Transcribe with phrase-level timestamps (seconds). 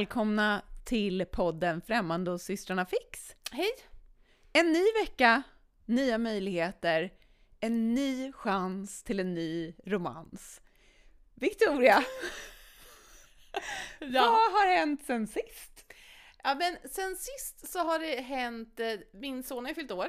[0.00, 3.36] Välkomna till podden Främmande och systrarna Fix.
[3.52, 3.70] Hej!
[4.52, 5.42] En ny vecka,
[5.84, 7.12] nya möjligheter,
[7.60, 10.60] en ny chans till en ny romans.
[11.34, 12.04] Victoria,
[14.00, 15.92] vad har hänt sen sist?
[16.44, 20.08] Ja men sen sist så har det hänt, eh, min son har fyllt år.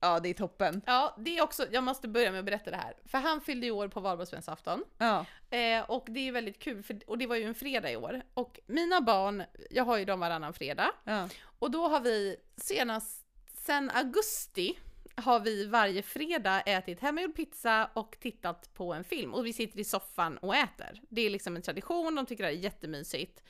[0.00, 0.82] Ja, det är toppen.
[0.86, 2.94] Ja, det är också, jag måste börja med att berätta det här.
[3.04, 4.84] För han fyllde ju år på valborgsmässoafton.
[4.98, 5.26] Ja.
[5.50, 8.22] Eh, och det är väldigt kul, för, och det var ju en fredag i år.
[8.34, 10.92] Och mina barn, jag har ju dem varannan fredag.
[11.04, 11.28] ja.
[11.58, 14.78] Och då har vi senast, sen augusti,
[15.14, 19.34] har vi varje fredag ätit hemmagjord pizza och tittat på en film.
[19.34, 21.00] Och vi sitter i soffan och äter.
[21.08, 23.42] Det är liksom en tradition, de tycker det är jättemysigt.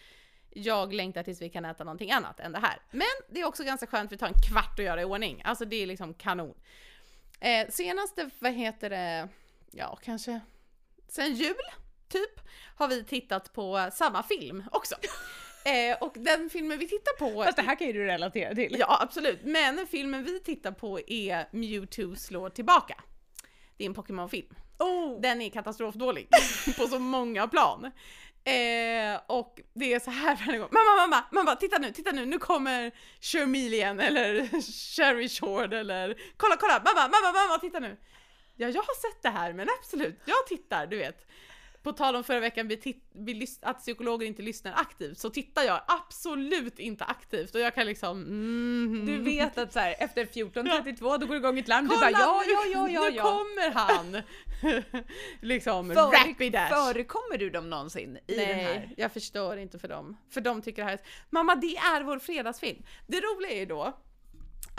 [0.51, 2.79] Jag längtar tills vi kan äta någonting annat än det här.
[2.91, 5.43] Men det är också ganska skönt för det tar en kvart att göra i ordning.
[5.45, 6.55] Alltså det är liksom kanon.
[7.41, 9.29] Eh, senaste, vad heter det,
[9.71, 10.41] ja kanske
[11.13, 11.55] sen jul,
[12.09, 12.41] typ,
[12.77, 14.95] har vi tittat på samma film också.
[15.65, 17.45] Eh, och den filmen vi tittar på...
[17.45, 18.77] Fast det här kan ju du relatera till.
[18.79, 19.39] Ja, absolut.
[19.43, 22.95] Men filmen vi tittar på är Mewtwo slår tillbaka.
[23.77, 24.55] Det är en Pokémon-film.
[24.79, 25.21] Oh.
[25.21, 26.29] Den är katastrofdålig
[26.79, 27.91] på så många plan.
[28.45, 30.69] Eh, och det är så här varje gång.
[30.73, 34.61] Mamma, mamma, mamma, titta nu, titta nu, nu kommer Shermilian eller
[34.97, 37.97] Sherry Short eller kolla, kolla, mamma, mamma, mamma, titta nu.
[38.57, 41.27] Ja, jag har sett det här, men absolut, jag tittar, du vet.
[41.83, 42.77] På tal om förra veckan vi
[43.13, 47.87] vi att psykologer inte lyssnar aktivt, så tittar jag absolut inte aktivt och jag kan
[47.87, 48.23] liksom...
[48.23, 51.89] Mm, Du vet att så här, efter 14.32 då går det igång ett larm, du
[51.89, 53.23] Kolla, bara ja, ja, ja, ja, Nu ja.
[53.23, 54.23] kommer han!
[55.41, 56.69] liksom, Före- Rapid Dash.
[56.75, 58.55] Förekommer du dem någonsin i den här?
[58.65, 60.17] Nej, jag förstår inte för dem.
[60.31, 61.01] För de tycker det här är...
[61.31, 62.83] Mamma, det är vår fredagsfilm.
[63.07, 63.97] Det roliga är ju då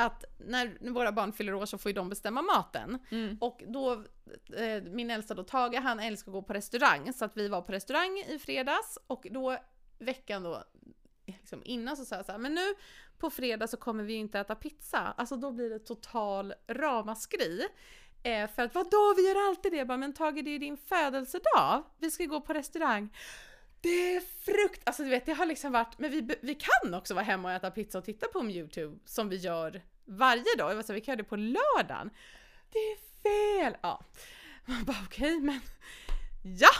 [0.05, 2.99] att när våra barn fyller år så får ju de bestämma maten.
[3.11, 3.37] Mm.
[3.41, 3.93] Och då,
[4.55, 7.13] eh, min äldsta då Tage, han älskar att gå på restaurang.
[7.13, 9.57] Så att vi var på restaurang i fredags och då
[9.99, 10.63] veckan då,
[11.25, 12.73] liksom innan så sa jag så här, men nu
[13.17, 15.13] på fredag så kommer vi inte äta pizza.
[15.17, 17.67] Alltså då blir det total ramaskri.
[18.23, 19.77] Eh, för att vadå, vi gör alltid det.
[19.77, 21.83] Jag bara, men Tage det är din födelsedag.
[21.97, 23.09] Vi ska gå på restaurang.
[23.81, 24.81] Det är frukt!
[24.83, 27.53] Alltså du vet, det har liksom varit, men vi, vi kan också vara hemma och
[27.53, 30.71] äta pizza och titta på YouTube som vi gör varje dag.
[30.71, 32.09] Jag var så här, vi kan göra det på lördagen.
[32.71, 33.77] Det är fel!
[33.81, 34.05] Ja.
[34.65, 35.59] Man bara okej, men
[36.43, 36.71] ja,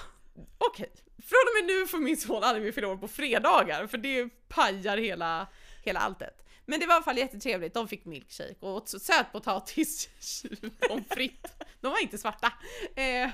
[0.57, 0.91] okej.
[1.17, 4.29] Från och med nu får min son aldrig mer fylla år på fredagar för det
[4.47, 5.47] pajar hela,
[5.83, 6.41] hela alltet.
[6.65, 10.09] Men det var i alla fall jättetrevligt, de fick milkshake och åt sötpotatis,
[10.89, 11.51] pommes frites.
[11.81, 12.53] De var inte svarta.
[12.95, 13.29] Eh,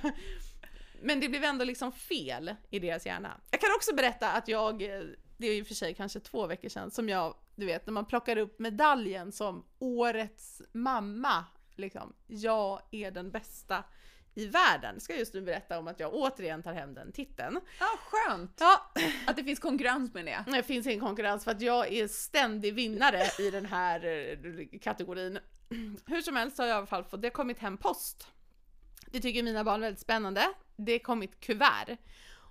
[1.02, 3.42] men det blev ändå liksom fel i deras hjärna.
[3.52, 5.03] Jag kan också berätta att jag, eh,
[5.38, 8.06] det är ju för sig kanske två veckor sedan, som jag, du vet, när man
[8.06, 11.45] plockar upp medaljen som årets mamma,
[11.75, 13.84] liksom, jag är den bästa
[14.35, 15.00] i världen.
[15.00, 17.59] Ska just nu berätta om att jag återigen tar hem den titeln.
[17.79, 18.57] Ja, skönt!
[18.59, 18.91] Ja,
[19.28, 20.44] Att det finns konkurrens med det.
[20.51, 25.40] det finns ingen konkurrens för att jag är ständig vinnare i den här eh, kategorin.
[26.06, 28.28] Hur som helst har jag i alla fall fått, det har kommit hem post.
[29.12, 30.47] Det tycker mina barn är väldigt spännande.
[30.75, 31.97] Det har kommit kuvert.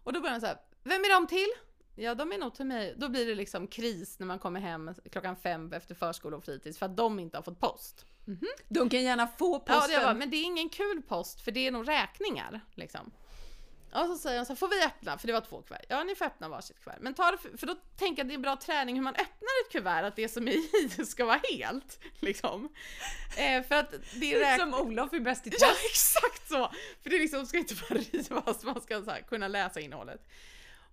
[0.05, 1.49] Och då börjar de så här, vem är de till?
[1.99, 2.95] Ja, de är nog till mig.
[2.97, 6.79] Då blir det liksom kris när man kommer hem klockan fem efter förskola och fritids
[6.79, 8.07] för att de inte har fått post.
[8.69, 9.89] De kan gärna få Ja, posten.
[9.89, 13.11] det jag bara, men det är ingen kul post för det är nog räkningar liksom.
[13.93, 15.19] Och så säger han så här, får vi öppna?
[15.19, 15.85] För det var två kuvert.
[15.89, 16.99] Ja, ni får öppna varsitt kuvert.
[17.01, 19.03] Men ta det för, för då tänker jag att det är en bra träning hur
[19.03, 22.01] man öppnar ett kuvert, att det som är i ska vara helt.
[22.21, 22.69] Liksom.
[23.39, 25.81] Eh, för att det är räk- Som Olof är bäst i Ja, test.
[25.91, 26.71] exakt så!
[27.03, 30.29] För det liksom ska inte bara rivas, man ska här, kunna läsa innehållet.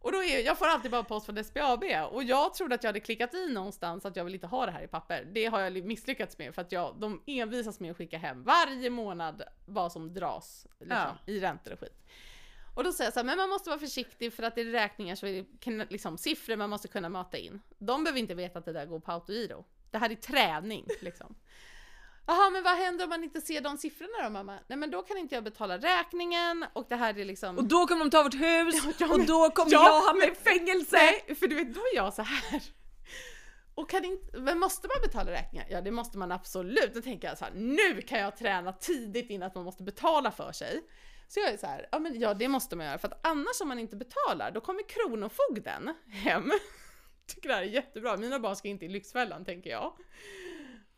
[0.04, 2.88] Och då är, jag får alltid bara post från SBAB och jag trodde att jag
[2.90, 5.28] hade klickat i någonstans att jag vill inte ha det här i papper.
[5.34, 8.90] Det har jag misslyckats med för att jag, de envisas med att skicka hem varje
[8.90, 11.18] månad vad som dras liksom, Ja.
[11.34, 12.04] i räntor och skit.
[12.76, 14.66] Och då säger jag så här, men man måste vara försiktig för att det är
[14.66, 17.62] räkningar så är det liksom, siffror man måste kunna mata in.
[17.78, 19.66] De behöver inte veta att det där går på autogiro.
[19.92, 21.36] Det här är träning liksom.
[22.28, 24.60] Jaha, men vad händer om man inte ser de siffrorna då mamma?
[24.68, 27.58] Nej men då kan inte jag betala räkningen och det här är liksom...
[27.58, 30.26] Och då kommer de ta vårt hus ja, och men- då kommer ja, jag hamna
[30.26, 30.98] i fängelse!
[30.98, 32.64] Nej, för du vet, då är jag så här.
[33.76, 35.68] Och kan inte, men måste man betala räkningar?
[35.70, 36.94] Ja, det måste man absolut.
[36.94, 40.32] Då tänker jag så här, nu kan jag träna tidigt innan att man måste betala
[40.32, 40.82] för sig.
[41.28, 43.62] Så jag är så här, ja men ja det måste man göra för att annars
[43.62, 46.52] om man inte betalar då kommer Kronofogden hem.
[47.28, 49.94] Tycker det här är jättebra, mina barn ska inte i Lyxfällan tänker jag.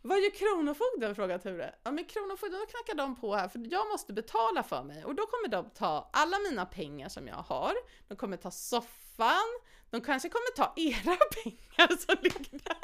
[0.07, 1.15] Vad gör Kronofogden?
[1.15, 1.75] frågar Ture.
[1.83, 5.15] Ja men Kronofogden, då knackar de på här för jag måste betala för mig och
[5.15, 7.73] då kommer de ta alla mina pengar som jag har,
[8.07, 9.47] de kommer ta soffan,
[9.89, 12.77] de kanske kommer ta era pengar som ligger där.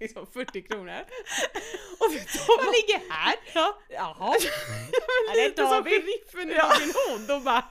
[0.00, 1.00] Liksom 40 kronor.
[2.00, 2.10] Och
[2.48, 3.34] Vad ligger här?
[3.54, 4.34] ja, Jaha.
[5.26, 5.90] Ja, det lite tar som vi.
[5.90, 7.64] sheriffen i Robin Hood, de bara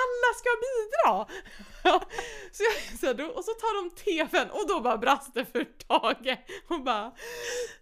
[0.00, 1.26] Alla ska bidra!
[1.88, 2.02] Ja,
[2.52, 5.64] så jag, så då, och så tar de tvn och då bara brast det för
[5.64, 6.38] Tage
[6.68, 7.12] och bara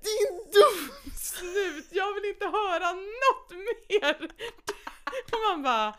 [0.02, 4.30] Din dum slut, jag vill inte höra något mer!
[5.32, 5.94] Och man bara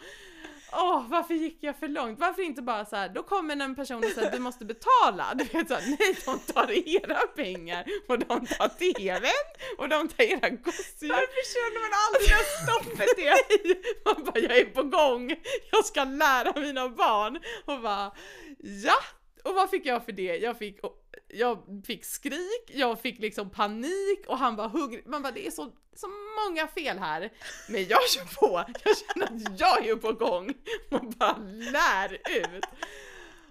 [0.71, 2.19] Åh, varför gick jag för långt?
[2.19, 5.33] Varför inte bara så här, då kommer en person och säger du måste betala.
[5.35, 9.47] Du vet såhär, nej de tar era pengar och de tar TVn
[9.77, 11.09] och de tar era gosedjur.
[11.09, 14.05] Varför känner man aldrig att stoppet är?
[14.05, 15.35] Man bara, jag är på gång,
[15.71, 17.39] jag ska lära mina barn.
[17.65, 18.11] Och bara,
[18.59, 18.95] ja!
[19.43, 20.37] Och vad fick jag för det?
[20.37, 20.79] Jag fick,
[21.27, 25.07] jag fick skrik, jag fick liksom panik och han var hungrig.
[25.07, 26.07] Man bara, det är så, så
[26.45, 27.31] många fel här.
[27.69, 30.53] Men jag kör på, jag känner att jag är på gång
[30.91, 32.65] och bara lär ut.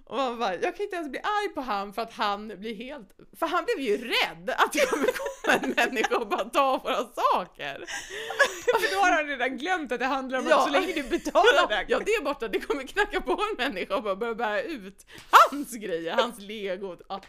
[0.09, 2.75] Och man bara, jag kan inte ens bli arg på han för att han blir
[2.75, 3.09] helt,
[3.39, 6.97] för han blev ju rädd att det kommer komma en människa och bara ta våra
[6.97, 7.85] saker.
[8.81, 10.57] för då har han redan glömt att det handlar om ja.
[10.57, 13.57] att så länge du betalar ja, ja, det är borta, det kommer knacka på en
[13.59, 16.97] människa och bara börja bära ut hans grejer, hans lego.
[17.09, 17.21] Ah.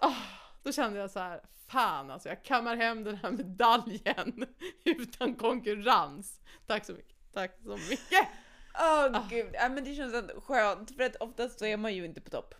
[0.00, 0.14] Ah.
[0.62, 4.46] Då kände jag så här, fan alltså jag kammar hem den här medaljen
[4.84, 6.40] utan konkurrens.
[6.66, 8.28] Tack så mycket, tack så mycket.
[8.74, 9.26] Åh oh, ah.
[9.30, 12.30] gud, ja, men det känns skönt för att oftast så är man ju inte på
[12.30, 12.54] topp.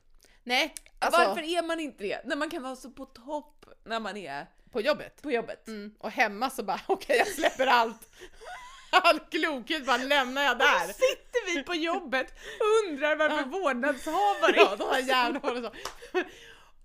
[0.44, 0.74] Nej.
[0.98, 2.24] Alltså, Varför är man inte det?
[2.24, 5.22] När man kan vara så på topp när man är på jobbet.
[5.22, 5.68] På jobbet.
[5.68, 5.94] Mm.
[5.98, 8.08] Och hemma så bara, okej okay, jag släpper allt.
[8.90, 10.84] All klokhet bara lämnar jag där.
[10.84, 13.44] Och sitter vi på jobbet och undrar varför ja.
[13.44, 15.72] vårdnadshavare Ja, de här jävla så.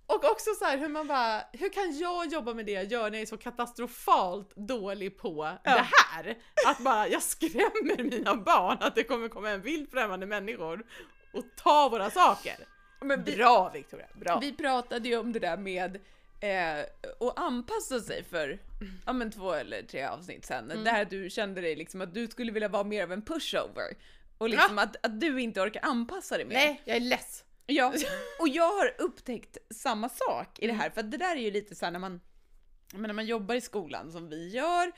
[0.06, 3.10] Och också så här, hur man bara, hur kan jag jobba med det jag gör
[3.10, 5.74] när jag är så katastrofalt dålig på ja.
[5.74, 6.38] det här?
[6.66, 10.86] Att bara, jag skrämmer mina barn att det kommer komma en vilt främmande människor
[11.32, 12.56] och ta våra saker.
[13.00, 14.38] Men vi, bra Victoria, bra!
[14.40, 16.00] Vi pratade ju om det där med
[16.40, 16.84] eh,
[17.28, 18.58] att anpassa sig för
[19.06, 20.70] ja, men två eller tre avsnitt sen.
[20.70, 20.84] Mm.
[20.84, 23.96] Där du kände dig liksom att du skulle vilja vara mer av en pushover.
[24.38, 24.82] Och liksom ja.
[24.82, 26.54] att, att du inte orkar anpassa dig mer.
[26.54, 27.44] Nej, jag är less.
[27.66, 27.92] Ja,
[28.40, 31.74] och jag har upptäckt samma sak i det här, för det där är ju lite
[31.74, 32.20] så när man,
[32.92, 34.92] när man jobbar i skolan som vi gör,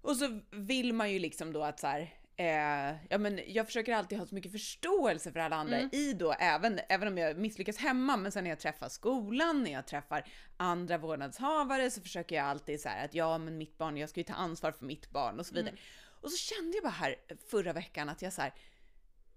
[0.00, 2.00] och så vill man ju liksom då att så här,
[2.36, 5.90] eh, ja men jag försöker alltid ha så mycket förståelse för alla andra mm.
[5.92, 9.72] i då, även, även om jag misslyckas hemma, men sen när jag träffar skolan, när
[9.72, 13.96] jag träffar andra vårdnadshavare så försöker jag alltid så här att ja men mitt barn,
[13.96, 15.70] jag ska ju ta ansvar för mitt barn och så vidare.
[15.70, 15.80] Mm.
[16.20, 17.16] Och så kände jag bara här
[17.50, 18.54] förra veckan att jag så här,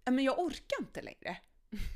[0.06, 1.38] men jag orkar inte längre.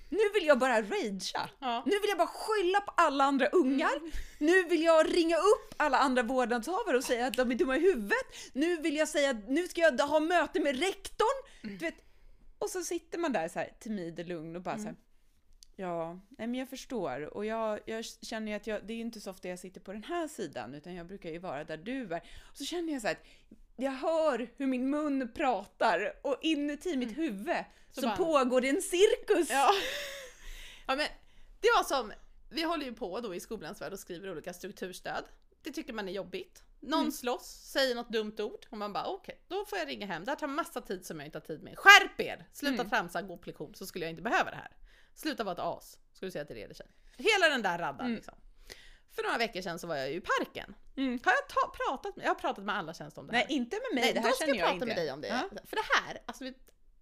[0.09, 1.49] Nu vill jag bara ragea.
[1.59, 1.83] Ja.
[1.85, 3.97] Nu vill jag bara skylla på alla andra ungar.
[3.97, 4.11] Mm.
[4.37, 7.79] Nu vill jag ringa upp alla andra vårdnadshavare och säga att de är dumma i
[7.79, 8.53] huvudet.
[8.53, 11.49] Nu vill jag säga att nu ska jag ha möte med rektorn.
[11.63, 11.77] Mm.
[11.77, 11.95] Du vet.
[12.59, 14.83] Och så sitter man där så här timid och lugn och bara mm.
[14.83, 14.97] så här,
[15.79, 17.21] Ja, nej men jag förstår.
[17.21, 19.93] Och jag, jag känner ju att jag, det är inte så ofta jag sitter på
[19.93, 22.23] den här sidan, utan jag brukar ju vara där du är.
[22.51, 23.25] Och så känner jag så här att
[23.81, 27.21] jag hör hur min mun pratar och inuti mitt mm.
[27.21, 29.49] huvud så, så bara, pågår det en cirkus.
[29.49, 29.71] Ja.
[30.87, 31.07] ja men
[31.59, 32.11] det var som,
[32.49, 35.23] vi håller ju på då i skolans värld och skriver olika strukturstöd.
[35.61, 36.63] Det tycker man är jobbigt.
[36.79, 37.11] Någon mm.
[37.11, 40.25] slåss, säger något dumt ord och man bara okej, okay, då får jag ringa hem.
[40.25, 41.77] Det här tar massa tid som jag inte har tid med.
[41.77, 42.47] Skärp er!
[42.53, 42.89] Sluta mm.
[42.89, 44.77] tramsa, gå på lektion så skulle jag inte behöva det här.
[45.15, 46.75] Sluta vara ett as, skulle du säga till Reder
[47.17, 48.15] Hela den där raddan mm.
[48.15, 48.35] liksom.
[49.19, 50.75] För några veckor sedan så var jag ju i parken.
[50.97, 51.19] Mm.
[51.23, 53.45] Har jag ta, pratat med, jag har pratat med alla tjänster om det här.
[53.47, 54.03] Nej, inte med mig.
[54.03, 54.85] Nej, det här då ska jag, jag prata inte.
[54.85, 55.27] med dig om det.
[55.27, 55.49] Ja.
[55.65, 56.43] För det här, alltså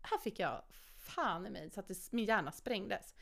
[0.01, 0.63] här fick jag
[0.97, 3.13] fan i mig så att det, min hjärna sprängdes.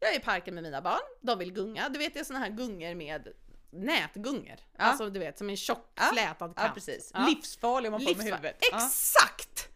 [0.00, 1.88] Jag är i parken med mina barn, de vill gunga.
[1.88, 3.28] Du vet det är såna här gungor med
[3.70, 4.56] nätgungor.
[4.72, 4.84] Ja.
[4.84, 6.10] Alltså du vet som en tjock ja.
[6.12, 6.56] slätad kant.
[6.56, 7.10] Ja precis.
[7.14, 7.26] Ja.
[7.26, 8.56] Livsfarlig om man får med huvudet.
[8.72, 9.68] Exakt!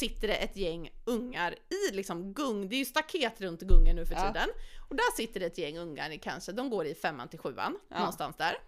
[0.00, 4.06] Sitter det ett gäng ungar i liksom gung, det är ju staket runt gungen nu
[4.06, 4.26] för ja.
[4.26, 4.48] tiden.
[4.88, 7.98] Och där sitter det ett gäng ungar, kanske, de går i femman till sjuan, ja.
[7.98, 8.58] någonstans där.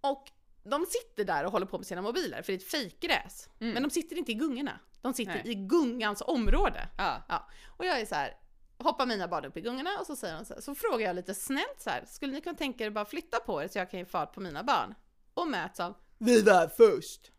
[0.00, 0.30] Och
[0.62, 3.48] de sitter där och håller på med sina mobiler, för det är ett fejkgräs.
[3.60, 3.74] Mm.
[3.74, 4.80] Men de sitter inte i gungorna.
[5.02, 5.50] De sitter Nej.
[5.50, 6.88] i gungans område.
[6.98, 7.22] Ja.
[7.28, 7.48] ja.
[7.76, 8.36] Och jag är så här,
[8.78, 11.16] hoppar mina barn upp i gungorna och så säger de så här, så frågar jag
[11.16, 13.78] lite snällt så här, skulle ni kunna tänka er att bara flytta på er så
[13.78, 14.94] jag kan ge fart på mina barn?
[15.34, 17.32] Och möts av Vi var först!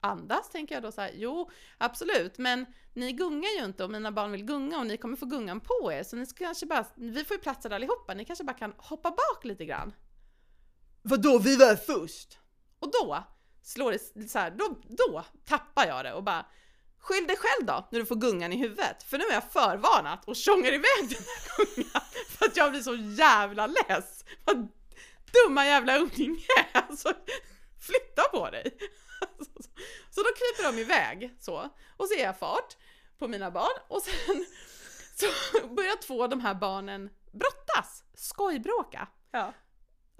[0.00, 4.12] Andas tänker jag då så här, jo absolut, men ni gungar ju inte och mina
[4.12, 6.84] barn vill gunga och ni kommer få gungan på er så ni ska kanske bara,
[6.94, 9.92] vi får ju platser allihopa, ni kanske bara kan hoppa bak lite grann.
[11.02, 12.38] Vadå, vi var först?
[12.78, 13.24] Och då
[13.62, 16.46] slår det så här, då, då tappar jag det och bara
[17.06, 20.24] Skyll dig själv då, när du får gungan i huvudet, för nu är jag förvarnat
[20.24, 24.24] och tjongar iväg den här gungan för att jag blir så jävla less.
[24.44, 24.68] Vad
[25.32, 27.12] dumma jävla unge, alltså
[27.80, 28.78] flytta på dig!
[30.10, 32.76] Så då kryper de iväg så, och så är jag fart
[33.18, 34.46] på mina barn och sen
[35.16, 35.26] så
[35.68, 39.08] börjar två av de här barnen brottas, skojbråka.
[39.30, 39.52] Ja.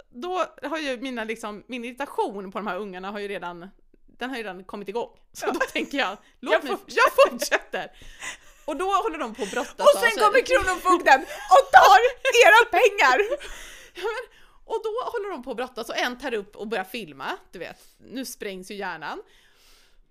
[0.09, 3.69] Då har ju mina liksom, min irritation på de här ungarna har ju redan
[4.19, 5.09] den har ju redan kommit igång.
[5.33, 7.01] Så då tänker jag, låt Jag mig, fortsätter.
[7.01, 7.91] jag fortsätter.
[8.65, 9.87] Och då håller de på att brottas.
[9.87, 10.19] Och sen alltså.
[10.25, 11.21] kommer Kronofogden
[11.55, 11.99] och tar
[12.45, 13.17] era pengar!
[13.93, 14.23] Ja, men,
[14.67, 17.59] och då håller de på att brottas och en tar upp och börjar filma, du
[17.59, 19.21] vet, nu sprängs ju hjärnan.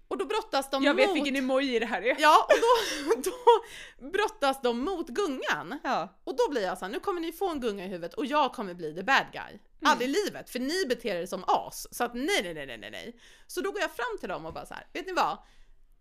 [0.09, 1.17] Och då brottas de Jag vet mot...
[1.17, 2.17] vilken emoji det här är.
[2.19, 5.79] Ja, och då, då brottas de mot gungan.
[5.85, 6.09] Ja.
[6.25, 8.53] Och då blir jag såhär, nu kommer ni få en gunga i huvudet och jag
[8.53, 9.59] kommer bli the bad guy.
[9.85, 11.87] Aldrig i livet, för ni beter er som as.
[11.91, 13.21] Så att nej, nej, nej, nej, nej, nej.
[13.47, 15.39] Så då går jag fram till dem och bara så här, vet ni vad?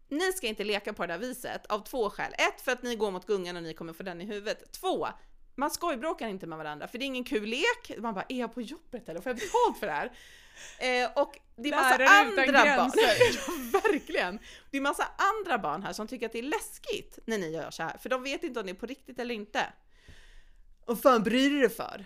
[0.09, 2.33] Ni ska inte leka på det där viset av två skäl.
[2.33, 4.71] Ett, för att ni går mot gungan och ni kommer få den i huvudet.
[4.71, 5.07] Två,
[5.55, 7.91] man skojbråkar inte med varandra för det är ingen kul lek.
[7.97, 10.11] Man bara, är jag på jobbet eller får jag betalt för det här?
[10.79, 12.91] Eh, och det är massa Lärare utan andra barn.
[12.91, 13.39] gränser.
[13.73, 14.39] ja, verkligen.
[14.71, 17.71] Det är massa andra barn här som tycker att det är läskigt när ni gör
[17.71, 19.65] så här, för de vet inte om det är på riktigt eller inte.
[20.85, 22.05] Och fan bryr du dig för?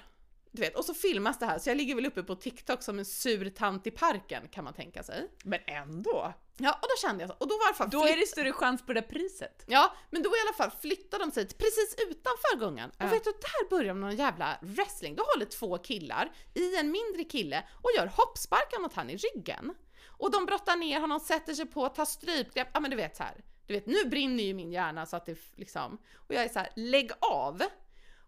[0.51, 2.99] Du vet, och så filmas det här, så jag ligger väl uppe på TikTok som
[2.99, 5.27] en sur tant i parken kan man tänka sig.
[5.43, 6.33] Men ändå.
[6.57, 8.27] Ja, och då kände jag så, och då var i alla fall Då är det
[8.27, 9.63] större chans på det priset.
[9.67, 12.89] Ja, men då i alla fall flyttar de sig till precis utanför gungan.
[12.89, 15.15] Och vet du, där börjar någon jävla wrestling.
[15.15, 19.75] Då håller två killar i en mindre kille och gör hoppsparkar mot han i ryggen.
[20.07, 22.67] Och de brottar ner honom, sätter sig på, tar strypgrepp.
[22.73, 23.43] Ja men du vet så här.
[23.67, 25.97] Du vet, nu brinner ju min hjärna så att det liksom...
[26.15, 27.63] Och jag är så här, lägg av!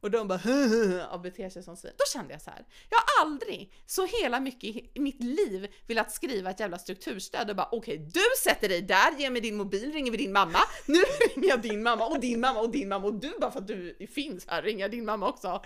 [0.01, 1.91] Och de bara och beter sig som svin.
[1.97, 2.65] Då kände jag så här.
[2.89, 7.55] jag har aldrig så hela mycket i mitt liv velat skriva ett jävla strukturstöd och
[7.55, 11.03] bara okej, du sätter dig där, ger mig din mobil, ringer vi din mamma, nu
[11.35, 13.67] ringer jag din mamma och din mamma och din mamma och du bara för att
[13.67, 15.63] du finns här ringer jag din mamma också.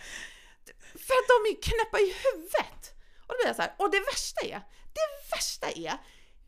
[0.94, 2.82] För att de är knäppa i huvudet!
[3.28, 4.62] Och då blir jag så här, och det värsta är,
[4.94, 5.98] det värsta är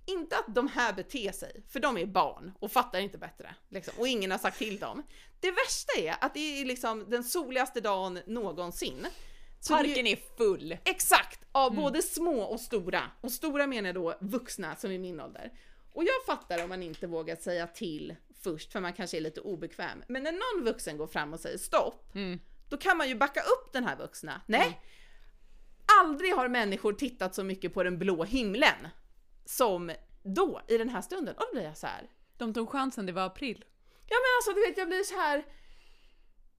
[0.07, 3.55] inte att de här beter sig, för de är barn och fattar inte bättre.
[3.69, 5.03] Liksom, och ingen har sagt till dem.
[5.39, 9.07] Det värsta är att det är liksom den soligaste dagen någonsin.
[9.59, 10.77] Så Parken är full.
[10.85, 11.39] Exakt!
[11.51, 13.01] Av både små och stora.
[13.21, 15.51] Och stora menar jag då vuxna som är min ålder.
[15.93, 19.41] Och jag fattar om man inte vågar säga till först för man kanske är lite
[19.41, 20.03] obekväm.
[20.07, 22.39] Men när någon vuxen går fram och säger stopp, Mm.
[22.69, 24.41] då kan man ju backa upp den här vuxna.
[24.45, 24.81] Nej!
[26.01, 28.87] Aldrig har människor tittat så mycket på den blå himlen
[29.47, 29.91] som
[30.23, 31.35] då, i den här stunden.
[31.35, 32.09] Och då blir jag så här.
[32.37, 33.65] De tog chansen, det var april.
[34.09, 35.45] Ja men alltså du vet jag blir så här.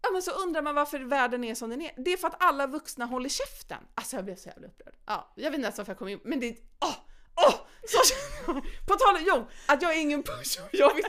[0.02, 1.92] Ja men så undrar man varför världen är som den är.
[1.96, 3.78] Det är för att alla vuxna håller käften.
[3.94, 4.94] Alltså jag blev så jävla upprörd.
[5.06, 6.56] Ja, jag vet inte ens varför jag kom in, men det...
[6.80, 6.94] Åh!
[7.36, 7.54] Åh!
[7.86, 8.14] Så.
[8.86, 10.58] På tal om, jo, att jag är ingen push.
[10.72, 11.04] Jag, vill,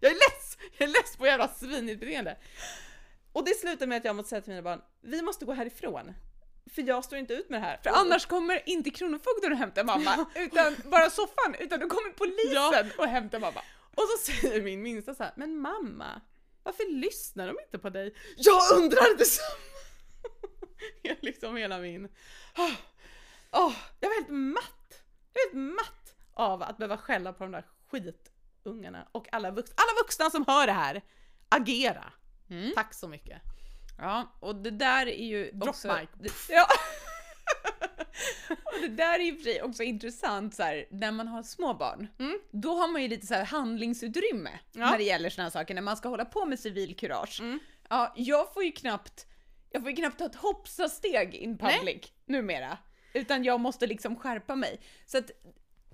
[0.00, 0.58] jag är less!
[0.78, 2.38] Jag är less på jävla svinigt beteende.
[3.32, 6.14] Och det slutar med att jag måste säga till mina barn, vi måste gå härifrån.
[6.70, 7.80] För jag står inte ut med det här.
[7.82, 12.52] För annars kommer inte Kronofogden och hämta mamma, utan bara soffan, utan då kommer polisen
[12.54, 12.84] Ja.
[12.98, 13.60] och hämtar mamma.
[13.94, 16.20] Och så säger min minsta så här, men mamma,
[16.62, 18.14] varför lyssnar de inte på dig?
[18.36, 19.58] Jag undrar detsamma!
[21.20, 22.08] Liksom hela min...
[23.52, 25.02] Åh, jag var helt matt!
[25.32, 29.70] Jag var helt matt av att behöva skälla på de där skitungarna och alla, vux
[29.70, 31.02] alla vuxna som hör det här.
[31.48, 32.12] Agera!
[32.50, 32.72] Mm.
[32.74, 33.42] Tack så mycket.
[33.98, 35.88] Ja, och det där är ju Drop också...
[35.88, 36.08] mic.
[36.20, 36.66] Det, ja.
[38.64, 42.08] och det där är ju också intressant så här, när man har små barn.
[42.18, 42.38] Mm.
[42.50, 44.90] Då har man ju lite så här handlingsutrymme Ja.
[44.90, 47.40] när det gäller såna här saker, när man ska hålla på med civilkurage.
[47.40, 47.58] Mm.
[47.88, 49.26] Ja, jag får ju knappt,
[49.70, 52.78] jag får ju knappt ta ett hoppsa-steg in public numera.
[53.12, 54.80] Utan jag måste liksom skärpa mig.
[55.06, 55.30] Så att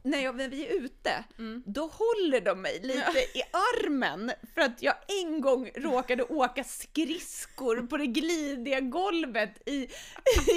[0.03, 1.63] när, jag, när vi är ute, Mm.
[1.67, 7.87] då håller de mig lite i armen för att jag en gång råkade åka skridskor
[7.87, 9.91] på det glidiga golvet i, i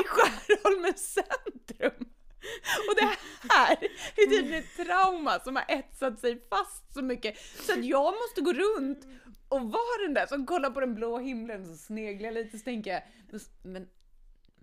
[0.05, 2.09] Skärholmens centrum.
[2.89, 3.09] Och det
[3.49, 3.77] här
[4.15, 8.41] är tydligen ett trauma som har etsat sig fast så mycket så att jag måste
[8.41, 9.07] gå runt
[9.49, 13.03] och vara den där som kollar på den blå himlen och sneglar lite så tänker
[13.63, 13.87] men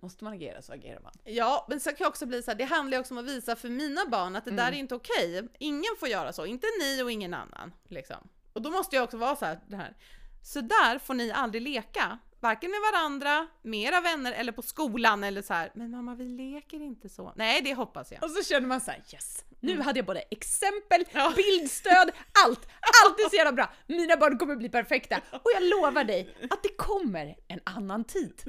[0.03, 1.13] måste man agera så agerar man.
[1.23, 3.25] Ja, men så kan jag också bli så här, det handlar ju också om att
[3.25, 5.47] visa för mina barn att det där är inte okej.
[5.59, 7.73] Ingen får göra så, inte ni och ingen annan.
[7.87, 8.29] Liksom.
[8.53, 9.97] Och då måste jag också vara så här, det här.
[10.43, 12.19] Så där får ni aldrig leka.
[12.43, 15.71] Varken med varandra, med era vänner eller på skolan eller så här.
[15.75, 17.33] Men mamma, vi leker inte så.
[17.35, 18.23] Nej, det hoppas jag.
[18.23, 21.33] Och så känner man så här: yes, nu hade jag både exempel, Ja.
[21.35, 22.11] bildstöd,
[22.45, 22.67] allt!
[23.05, 23.73] Allt är så jävla bra!
[23.87, 28.43] Mina barn kommer bli perfekta och jag lovar dig att det kommer en annan tid.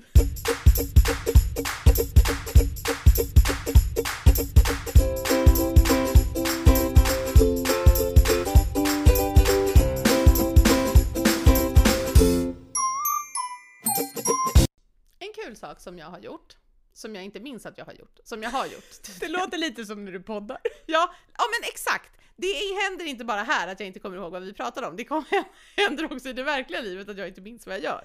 [15.74, 16.56] Sak som jag har gjort,
[16.92, 18.94] som jag inte minns att jag har gjort, som jag har gjort.
[19.20, 20.58] Det låter lite som när du poddar.
[20.86, 22.10] Ja, ja men exakt!
[22.36, 25.04] Det händer inte bara här att jag inte kommer ihåg vad vi pratar om, det
[25.04, 25.44] kommer,
[25.76, 28.04] händer också i det verkliga livet att jag inte minns vad jag gör.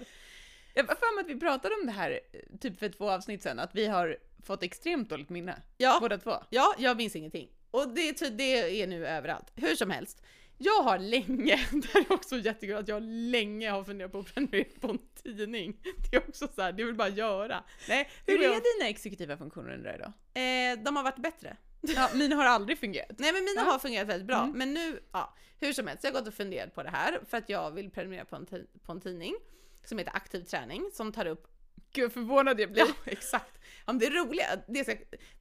[0.73, 3.43] Jag var för mig att vi pratade om det här eh, typ för två avsnitt
[3.43, 5.61] sedan, att vi har fått extremt dåligt minne.
[5.77, 5.97] Ja.
[6.01, 6.43] Båda två.
[6.49, 7.49] Ja, jag minns ingenting.
[7.71, 9.51] Och det, är ty- det är nu överallt.
[9.55, 10.21] Hur som helst.
[10.61, 14.33] Jag har länge, det här är också jättekul, att jag länge har funderat på att
[14.33, 15.77] prenumerera på en tidning.
[16.11, 17.63] Det är också så här, det vill bara göra.
[17.89, 20.39] Nej, Hur är jag- dina exekutiva funktioner undrar jag då?
[20.41, 21.57] Eh, de har varit bättre.
[21.81, 23.09] Ja, mina har aldrig fungerat.
[23.17, 23.71] Nej men mina Ja.
[23.71, 24.37] har fungerat väldigt bra.
[24.43, 24.57] Mm.
[24.57, 27.37] Men nu, ja, hur som helst, jag har gått och funderat på det här för
[27.37, 28.45] att jag vill prenumerera på en,
[28.85, 29.35] på en tidning
[29.83, 31.47] som heter Aktiv träning som tar upp
[31.93, 32.81] Gud vad förvånad jag blir.
[32.81, 33.59] Ja, exakt.
[33.85, 34.91] Ja, det, roliga, det, är så,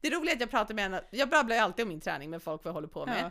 [0.00, 2.30] det roliga är att jag pratar med en, jag babblar ju alltid om min träning
[2.30, 3.22] med folk vad jag håller på med.
[3.25, 3.30] Ja.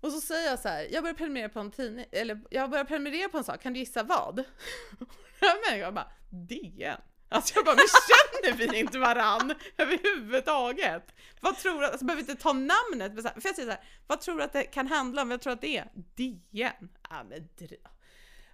[0.00, 2.84] Och så säger jag så här, jag börjar prenumerera på en tidning, eller jag börjar
[2.84, 4.44] prenumerera på en sak, kan du gissa vad?
[5.68, 7.00] Men jag bara, DN.
[7.30, 11.14] Alltså jag bara, men känner vi inte varann överhuvudtaget?
[11.40, 13.74] Vad tror du, alltså behöver inte ta namnet, men så här, för jag säger så
[13.74, 15.30] här, vad tror du att det kan handla om?
[15.30, 16.88] Jag tror att det är DN.
[17.10, 17.76] Ja men dra.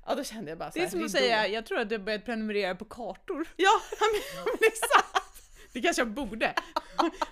[0.06, 1.88] Ja då kände jag bara så Det är här, som att säga, jag tror att
[1.88, 3.48] du har börjat prenumerera på kartor.
[3.56, 5.50] Ja, men, men exakt!
[5.72, 6.54] Det kanske jag borde.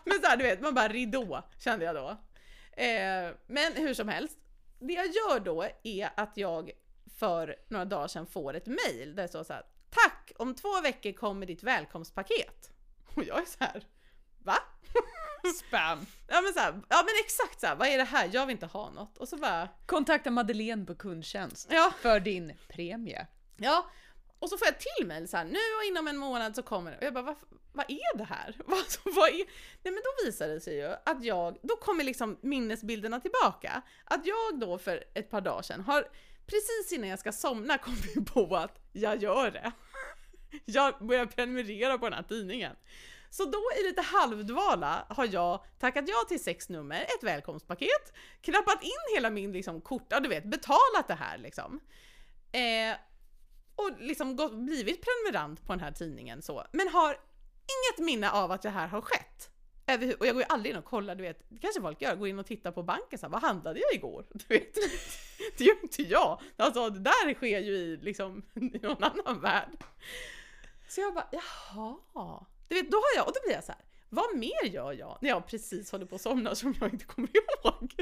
[0.04, 2.19] Men så här, du vet, man bara ridå, kände jag då.
[2.73, 4.38] Eh, men hur som helst,
[4.79, 6.71] det jag gör då är att jag
[7.19, 10.33] för några dagar sedan får ett mail där det står så här, Tack!
[10.37, 12.71] Om två veckor kommer ditt välkomstpaket.
[13.14, 13.85] Och jag är så här,
[14.38, 14.57] va?
[15.59, 16.07] Spam.
[16.29, 18.31] Ja men så här, ja men exakt så här, vad är det här?
[18.33, 19.19] Jag vill inte ha något.
[19.19, 23.26] Och så bara, Kontakta Madeleine på kundtjänst ja, för din premie.
[23.57, 23.91] Ja,
[24.43, 26.91] och så får jag till mig så här, nu och inom en månad så kommer
[26.91, 26.97] det.
[26.97, 27.37] Och jag bara, vad,
[27.73, 28.57] vad är det här?
[28.67, 29.45] Vad, vad är...
[29.83, 33.83] Nej men då visar det sig ju att jag, då kommer liksom minnesbilderna tillbaka.
[34.05, 36.09] Att jag då för ett par dagar sedan har,
[36.47, 39.73] precis innan jag ska somna, kommit på att jag gör det.
[40.64, 42.77] Jag börjar prenumerera på den här tidningen.
[43.31, 48.83] Så då i lite halvdvala har jag tackat ja till sex nummer, ett välkomstpaket, knappat
[48.83, 51.81] in hela min liksom kort, ja du vet, betalat det här liksom.
[52.53, 52.97] Eh,
[53.87, 58.53] och liksom gått, blivit prenumerant på den här tidningen så, men har inget minne av
[58.53, 59.49] att det här har skett.
[60.18, 62.29] Och jag går ju aldrig in och kollar, du vet, det kanske folk gör, går
[62.29, 64.27] in och tittar på banken så här, vad handlade jag igår?
[64.33, 64.75] Du vet,
[65.59, 66.40] det gör inte jag.
[66.57, 69.85] Alltså det där sker ju i liksom i någon annan värld.
[70.88, 72.47] Så jag bara, jaha.
[72.68, 75.18] Du vet, då har jag, och då blir jag så här, vad mer gör jag
[75.21, 77.92] när jag precis håller på att somna som jag inte kommer ihåg?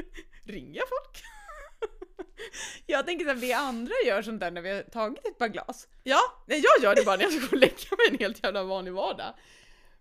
[0.43, 1.23] Ringer jag folk?
[2.85, 5.87] Jag tänker att vi andra gör sånt där när vi har tagit ett par glas.
[6.03, 8.43] Ja, nej jag gör det bara när jag ska gå och lägga mig en helt
[8.43, 9.33] jävla vanlig vardag.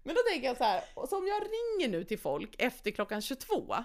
[0.03, 3.23] Men då tänker jag så här, så om jag ringer nu till folk efter klockan
[3.23, 3.77] 22,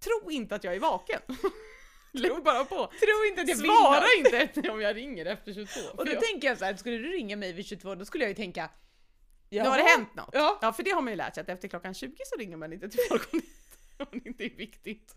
[0.00, 1.20] tro inte att jag är vaken.
[2.12, 2.76] Lägg bara på.
[2.86, 5.80] Tro inte att jag Svara inte om jag ringer efter 22.
[5.96, 8.24] Och då jag, tänker jag så här, skulle du ringa mig vid 22 då skulle
[8.24, 8.70] jag ju tänka
[9.50, 10.30] nu har det hänt något.
[10.32, 10.58] Ja.
[10.62, 12.72] Ja, för det har man ju lärt sig att efter klockan 20 så ringer man
[12.72, 13.32] inte till folk
[13.98, 15.14] om det inte är viktigt.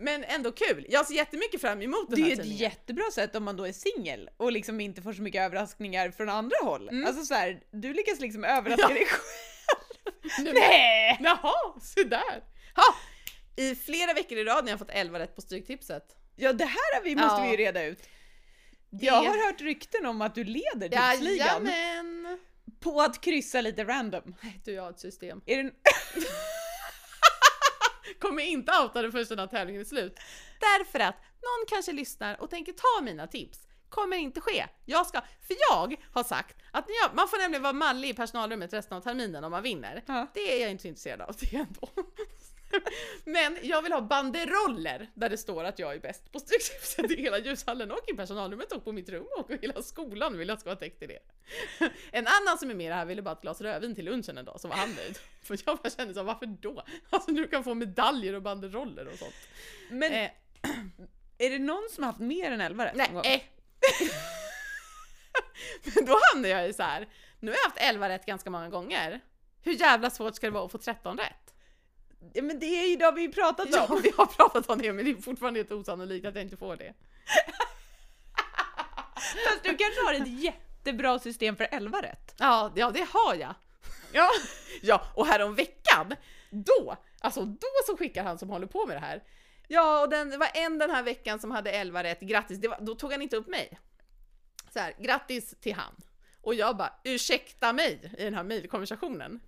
[0.00, 0.86] Men ändå kul.
[0.88, 2.62] Jag ser jättemycket fram emot den Det är här ju ett tidningen.
[2.62, 6.28] jättebra sätt om man då är singel och liksom inte får så mycket överraskningar från
[6.28, 6.88] andra håll.
[6.88, 7.06] Mm.
[7.06, 8.94] Alltså så här, du lyckas liksom överraska Ja.
[8.94, 10.54] dig själv.
[10.54, 11.18] Nej!
[11.20, 12.44] Jaha, se där!
[12.76, 12.94] Ha!
[13.56, 16.04] I flera veckor i rad när jag har fått 11 rätt på Stryktipset.
[16.36, 17.42] Ja det här har vi, måste Ja.
[17.44, 17.98] vi ju reda ut.
[18.90, 22.38] Det- Jag har hört rykten om att du leder tipsligan Jajamän!
[22.80, 24.34] på att kryssa lite random.
[24.42, 25.40] Nej, Du, jag har ett system.
[25.46, 25.70] Är det...
[28.18, 30.18] Kommer inte outa det förrän den här tävlingen är slut.
[30.60, 33.58] Därför att någon kanske lyssnar och tänker ta mina tips.
[33.88, 34.66] Kommer inte ske.
[34.84, 38.72] Jag ska, för jag har sagt att jag, man får nämligen vara mallig i personalrummet
[38.72, 40.02] resten av terminen om man vinner.
[40.06, 40.26] Ja.
[40.34, 41.88] Det är jag inte så intresserad av, det ändå.
[43.24, 47.22] Men jag vill ha banderoller där det står att jag är bäst på Stryktipset i
[47.22, 50.60] hela ljushallen och i personalrummet och på mitt rum och i hela skolan vill jag
[50.60, 51.18] ska ha täckt i det.
[52.12, 54.60] En annan som är med här ville bara ett glas rödvin till lunchen en dag,
[54.60, 55.18] så var han nöjd.
[55.42, 56.84] För jag bara kände så, varför då?
[57.10, 59.34] Alltså du kan få medaljer och banderoller och sånt.
[59.90, 60.30] Men Eh,
[61.38, 63.10] är det någon som har haft mer än 11 rätt nej.
[65.94, 67.08] Men då hamnar jag ju så här.
[67.40, 69.20] nu har jag haft 11 rätt ganska många gånger.
[69.62, 71.49] Hur jävla svårt ska det vara att få 13 rätt?
[72.32, 74.00] Ja, men det är ju det vi pratat Ja, om.
[74.02, 76.76] vi har pratat om det men det är fortfarande helt osannolikt att jag inte får
[76.76, 76.94] det.
[79.48, 82.34] Fast du kanske har ett jättebra system för 11 rätt.
[82.38, 83.54] Ja, ja det har jag.
[84.12, 84.28] Ja.
[84.82, 86.14] Ja, och härom veckan,
[86.50, 89.22] då, alltså då så skickar han som håller på med det här.
[89.68, 92.78] Ja, och den, det var en den här veckan som hade 11 rätt, grattis, var,
[92.80, 93.78] då tog han inte upp mig.
[94.72, 95.94] Så här, grattis till han.
[96.42, 99.40] Och jag bara, ursäkta mig i den här mejlkonversationen.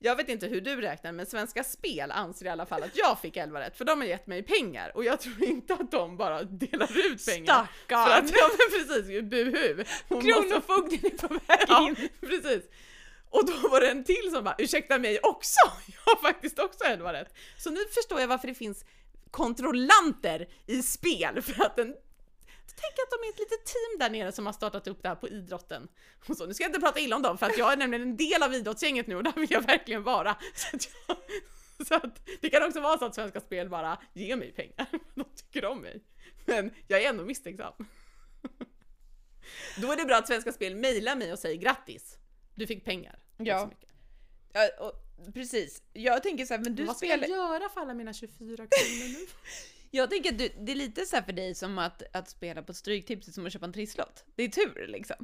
[0.00, 3.20] Jag vet inte hur du räknar, men Svenska Spel anser i alla fall att jag
[3.20, 6.16] fick 11 rätt, för de har gett mig pengar och jag tror inte att de
[6.16, 7.54] bara delar ut pengar.
[7.54, 8.24] För Stackarn!
[8.24, 9.84] att, ja men precis, buhu!
[10.08, 12.08] Hon måste- Kronofogden är på väg Ja, in.
[12.20, 12.62] precis.
[13.30, 15.60] Och då var det en till som bara, ursäkta mig också!
[16.04, 17.34] Jag har faktiskt också 11 rätt.
[17.58, 18.84] Så nu förstår jag varför det finns
[19.30, 21.94] kontrollanter i spel, för att den
[22.80, 25.16] Tänk att de är ett litet team där nere som har startat upp det här
[25.16, 25.88] på idrotten.
[26.28, 28.02] Och så, nu ska jag inte prata illa om dem för att jag är nämligen
[28.02, 30.36] en del av idrottsgänget nu och där vill jag verkligen vara.
[30.54, 31.16] Så att jag,
[31.86, 34.86] Så att det kan också vara så att Svenska Spel bara ger mig pengar.
[35.14, 36.04] De tycker om mig.
[36.44, 37.72] Men jag är ändå misstänksam.
[39.80, 42.18] Då är det bra att Svenska Spel mejlar mig och säger grattis.
[42.54, 43.18] Du fick pengar.
[43.36, 43.70] Ja.
[44.52, 44.92] Ja, och,
[45.34, 45.82] precis.
[45.92, 47.28] Jag tänker så här, men du Vad ska spelar...
[47.28, 49.26] jag göra för alla mina 24 kronor nu?
[49.90, 52.62] Jag tänker att du, det är lite så här för dig som att, att spela
[52.62, 54.24] på Stryktipset som att köpa en trisslott.
[54.36, 55.16] Det är tur liksom.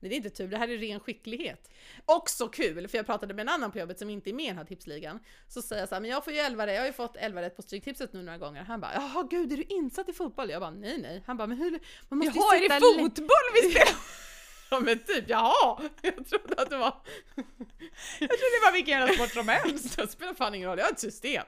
[0.00, 1.70] Nej, det är inte tur, det här är ren skicklighet.
[2.04, 4.48] Också kul, för jag pratade med en annan på jobbet som inte är med i
[4.48, 5.18] den här tipsligan.
[5.48, 7.16] Så säger jag så här, men jag får ju 11 rätt, jag har ju fått
[7.16, 8.62] 11 rätt på Stryktipset nu några gånger.
[8.62, 10.50] Han bara, jaha gud, är du insatt i fotboll?
[10.50, 11.22] Jag bara, nej nej.
[11.26, 13.88] Han bara, men hur, man måste ju Jaha, är sitta det fotboll vi spelar?
[14.72, 15.82] Ja men typ, jaha!
[16.02, 17.02] Jag trodde att det var...
[18.20, 19.96] Jag trodde det var vilken jävla sport som helst.
[19.96, 21.44] Det spelar fan ingen roll, jag har ett system.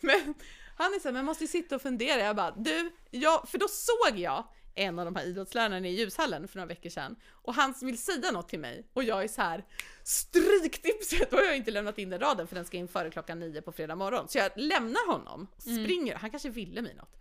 [0.00, 0.34] Men
[0.76, 2.20] han är såhär, jag måste ju sitta och fundera.
[2.20, 6.48] Jag bara, du, jag, för då såg jag en av de här idrottslärarna i ljushallen
[6.48, 9.42] för några veckor sedan och han vill säga något till mig och jag är så
[9.42, 9.64] här
[10.02, 13.40] stryktipset då har jag inte lämnat in den raden för den ska in före klockan
[13.40, 14.28] nio på fredag morgon.
[14.28, 17.16] Så jag lämnar honom, springer, han kanske ville mig något.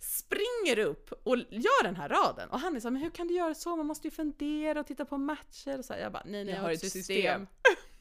[0.00, 3.28] Springer upp och gör den här raden och han är så här, men hur kan
[3.28, 3.76] du göra så?
[3.76, 6.00] Man måste ju fundera och titta på matcher och så här.
[6.00, 7.46] Jag bara, nej nej, jag har ett system.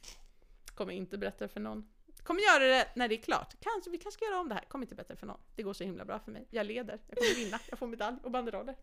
[0.75, 1.87] Kommer inte berätta för någon.
[2.25, 3.53] Kommer göra det när det är klart.
[3.59, 4.61] Kanske, vi kanske ska göra om det här.
[4.67, 5.39] Kommer inte berätta det för någon.
[5.55, 6.47] Det går så himla bra för mig.
[6.49, 6.99] Jag leder.
[7.07, 7.59] Jag kommer vinna.
[7.69, 8.75] Jag får medalj och banderoller.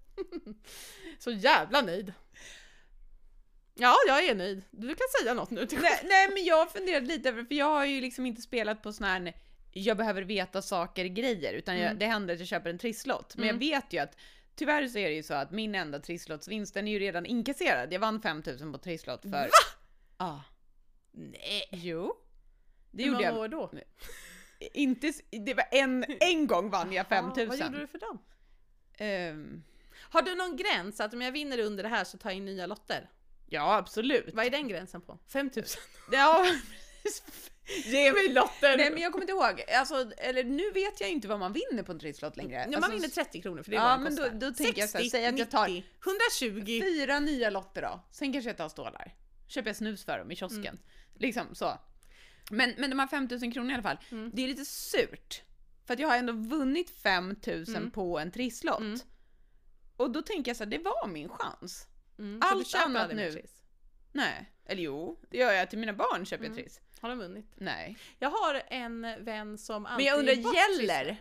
[1.19, 2.13] så jävla nöjd.
[3.75, 4.63] Ja, jag är nöjd.
[4.71, 5.67] Du kan säga något nu.
[5.71, 8.83] nej, nej, men jag har funderat lite över för jag har ju liksom inte spelat
[8.83, 9.35] på sån här
[9.73, 11.99] jag behöver veta saker, grejer, utan jag, Mm.
[11.99, 13.37] det händer att jag köper en trisslott.
[13.37, 14.17] Men jag vet ju att
[14.55, 17.93] tyvärr så är det ju så att min enda trisslottsvinst, den är ju redan inkasserad.
[17.93, 19.31] Jag vann 5000 på trisslott för...
[19.31, 19.49] Va?
[20.19, 20.43] Ja.
[21.11, 21.69] Nej.
[21.71, 22.15] Jo.
[22.93, 23.51] Det Hur gjorde jag.
[23.51, 23.71] då?
[24.73, 27.49] Inte, det var en, en gång vann jag Ja, 5000.
[27.49, 28.19] vad gjorde du för dem?
[28.99, 29.63] Ehm,
[30.11, 32.45] Har du någon gräns att om jag vinner under det här så tar jag in
[32.45, 33.11] nya lotter?
[33.47, 34.35] ja, absolut.
[34.35, 35.19] Vad är den gränsen på?
[35.33, 35.81] 5000?
[36.13, 36.47] Ja,
[37.85, 38.77] Ge mig lotter!
[38.77, 39.63] nej men jag kommer inte ihåg.
[39.79, 42.55] Alltså, eller nu vet jag inte vad man vinner på en trisslott längre.
[42.57, 44.39] Ja, man Alltså, vinner 30 kronor för det är Ja, vad den men då- kostar.
[44.39, 45.85] då tänker jag så här, 60, säg att jag tar 90,
[46.61, 46.81] 120.
[46.83, 48.01] Fyra nya lotter då.
[48.11, 49.15] Sen kanske jag tar stålar.
[49.47, 50.67] Köper jag snus för dem i kiosken.
[50.67, 50.79] Mm.
[51.15, 51.79] Liksom så.
[52.51, 53.99] Men, men de här 5000 kronor i alla fall.
[54.11, 54.31] Mm.
[54.35, 55.43] Det är lite surt.
[55.87, 57.91] För att jag har ändå vunnit 5000 Mm.
[57.91, 58.81] på en trisslott.
[58.81, 58.99] Mm.
[59.97, 61.87] Och då tänker jag så här, det var min chans.
[62.19, 63.43] Mm, Allt annat nu.
[64.13, 64.53] Nej.
[64.65, 66.65] Eller jo, det gör jag till mina barn köper jag Mm.
[66.65, 66.81] triss.
[67.01, 67.47] Har de vunnit?
[67.55, 67.97] Nej.
[68.19, 71.17] Jag har en vän som Men jag undrar, gäller?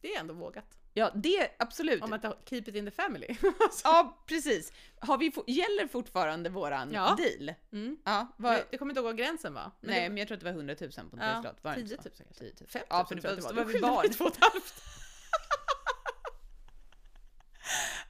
[0.00, 0.78] Det är ändå vågat.
[0.98, 2.02] Ja, det absolut.
[2.02, 3.36] Om att keep it in the family.
[3.84, 4.72] Ja, precis.
[5.00, 7.16] Har vi, gäller fortfarande våran Ja.
[7.18, 7.54] deal?
[7.72, 7.96] Mm.
[8.04, 9.70] Ja, Jag, jag kommer inte ihåg vad gränsen var.
[9.80, 11.58] Men nej, det, men jag tror att det var 100 000 på en Ja, trisslott.
[11.64, 12.08] Var det inte 10 så?
[12.08, 12.44] 000 kanske.
[12.44, 12.68] 10 000.
[12.68, 13.72] 50 Ja, för 000 det var, det var det var.
[13.72, 14.10] vi barn.
[14.10, 14.74] Två och ett halvt.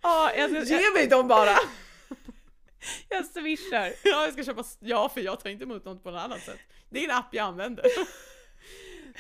[0.03, 1.57] Ja, jag, jag, Ge mig dem bara!
[3.09, 3.93] jag swishar.
[4.05, 6.59] Ja, jag ska köpa, ja för jag tar inte emot något på något annat sätt.
[6.91, 7.85] Det är en app jag använder.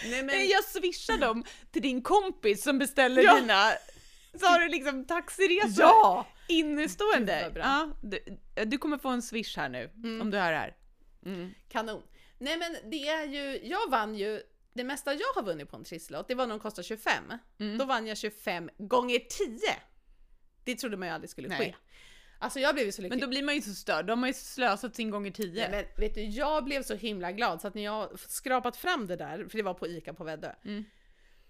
[0.04, 3.34] Nej men, jag swishar dem till din kompis som beställer Ja.
[3.40, 3.72] dina
[4.40, 6.26] så har du liksom taxiresor ja!
[6.48, 7.52] innestående.
[7.56, 8.18] Ja, du,
[8.64, 10.20] du kommer få en swish här nu, Mm.
[10.20, 10.76] om du hör det här.
[11.26, 11.54] Mm.
[11.68, 12.02] Kanon.
[12.38, 14.42] Nej men det är ju, jag vann ju,
[14.74, 17.12] det mesta jag har vunnit på en trisslott, det var när de kostade 25.
[17.60, 17.78] Mm.
[17.78, 19.58] Då vann jag 25 gånger 10.
[20.64, 21.76] Det trodde man ju aldrig skulle Nej.
[22.38, 23.18] Alltså jag blev ju så lycklig.
[23.18, 25.68] Men då blir man ju så störd, då har man ju slösat sin gånger tio.
[25.68, 29.06] Nej, men vet du, jag blev så himla glad så att när jag skrapat fram
[29.06, 30.84] det där, för det var på ICA på Väddö, Mm.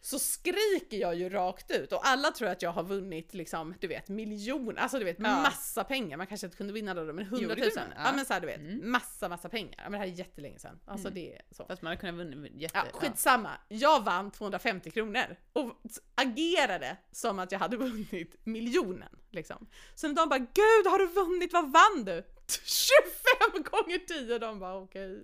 [0.06, 3.86] Så skriker jag ju rakt ut och alla tror att jag har vunnit liksom, du
[3.88, 5.22] vet, miljoner, alltså du vet, Ja.
[5.42, 6.16] massa pengar.
[6.16, 7.88] Man kanske inte kunde vinna då, men hundratusen.
[7.96, 8.02] Ja.
[8.04, 8.12] ja.
[8.12, 8.90] men så här, du vet, Mm.
[8.90, 9.74] massa, massa pengar.
[9.76, 10.80] Ja, men det här är jättelänge sedan.
[10.84, 11.66] Alltså det är så.
[11.66, 12.78] Fast man hade kunnat vunnit jätte...
[12.92, 13.50] Ja, skitsamma.
[13.68, 15.72] Jag vann 250 kronor och
[16.14, 19.18] agerade som att jag hade vunnit miljonen.
[19.30, 19.66] Liksom.
[19.94, 21.52] Så när de bara “Gud, har du vunnit?
[21.52, 22.22] Vad vann du?”
[22.64, 24.38] 25 gånger 10!
[24.38, 25.22] De bara “Okej”.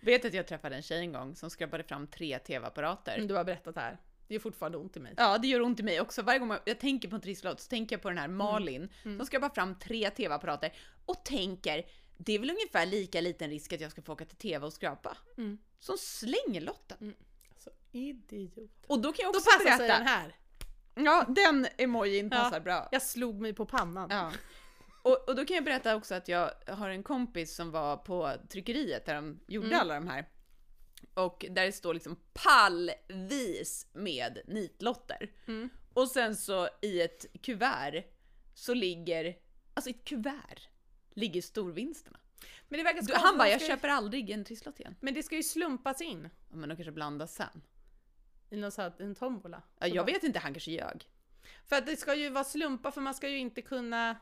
[0.00, 3.14] Vet att jag träffade en tjej en gång som skrapade fram tre tv-apparater.
[3.14, 3.98] Mm, Du har berättat det här.
[4.28, 5.14] Det är fortfarande ont i mig.
[5.16, 6.22] Ja, det gör ont i mig också.
[6.22, 9.18] Varje gång jag tänker på en trisslott så tänker jag på den här Malin Mm.
[9.18, 10.72] som skrapar fram tre tv-apparater
[11.06, 11.84] och tänker
[12.16, 14.72] det är väl ungefär lika liten risk att jag ska få åka till tv och
[14.72, 15.16] skrapa.
[15.36, 15.58] Mm.
[15.78, 17.14] Som slänger lotten.
[17.52, 18.84] Alltså, idiot.
[18.86, 19.98] Och då kan jag Då också sig berätta.
[19.98, 20.36] den här.
[20.94, 22.36] Ja, den emojin Ja.
[22.42, 22.88] passar bra.
[22.92, 24.10] Jag slog mig på pannan.
[24.10, 24.32] Ja.
[25.02, 28.32] Och, och då kan jag berätta också att jag har en kompis som var på
[28.48, 29.80] tryckeriet där de gjorde Mm.
[29.80, 30.24] alla de här.
[31.14, 35.30] Och där det står liksom pallvis med nitlotter.
[35.46, 35.68] Mm.
[35.94, 38.04] Och sen så i ett kuvert
[38.54, 39.36] så ligger,
[39.74, 40.68] alltså i ett kuvert
[41.14, 42.18] ligger storvinsterna.
[42.68, 44.94] Men det verkar Du, han bara, jag köper aldrig en trisslott igen.
[45.00, 47.62] Men det ska ju slumpas in Ja, men de kanske blandas sen.
[48.50, 49.62] i någon sån här, en tombola.
[49.78, 51.08] Ja, jag bara- vet inte, han kanske ljög.
[51.66, 54.16] För att det ska ju vara slumpar, för man ska ju inte kunna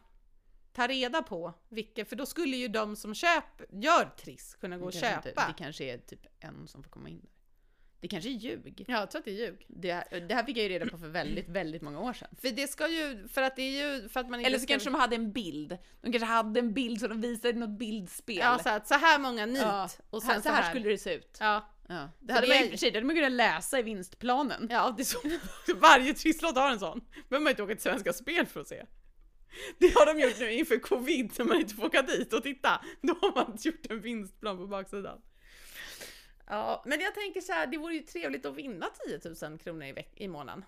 [0.76, 4.84] ta reda på vilka, för då skulle ju de som köper, gör Triss kunna gå
[4.86, 5.16] och köpa.
[5.16, 7.30] Inte, det kanske är typ en som får komma in där.
[8.00, 8.84] Det kanske är ljug.
[8.88, 9.66] Ja, jag tror att det är ljug.
[9.68, 12.28] Det, det här fick jag ju reda på för väldigt, väldigt många år sedan.
[12.40, 14.62] För det ska ju, för att det är ju, för att man inte Eller så
[14.62, 14.72] ska...
[14.72, 15.78] kanske de hade en bild.
[16.00, 18.36] De kanske hade en bild så de visade något bildspel.
[18.36, 19.88] Ja, så, att så här många nit Ja.
[20.10, 21.36] och sen så här skulle det se ut.
[21.40, 21.70] Ja.
[21.88, 22.08] Ja.
[22.20, 24.68] Det hade det man är- för sig det hade man kunnat läsa i vinstplanen.
[24.70, 25.18] Ja, det är så.
[25.76, 27.00] Varje trisslott har en sån.
[27.28, 28.84] behöver man inte åka till Svenska Spel för att se.
[29.78, 32.84] Det har de gjort nu inför covid när man inte får åka dit och titta.
[33.02, 35.20] Då har man gjort en vinstplan på baksidan.
[36.46, 39.84] Ja, men jag tänker så här, det vore ju trevligt att vinna 10 000 kronor
[39.86, 40.64] i, veck- i månaden.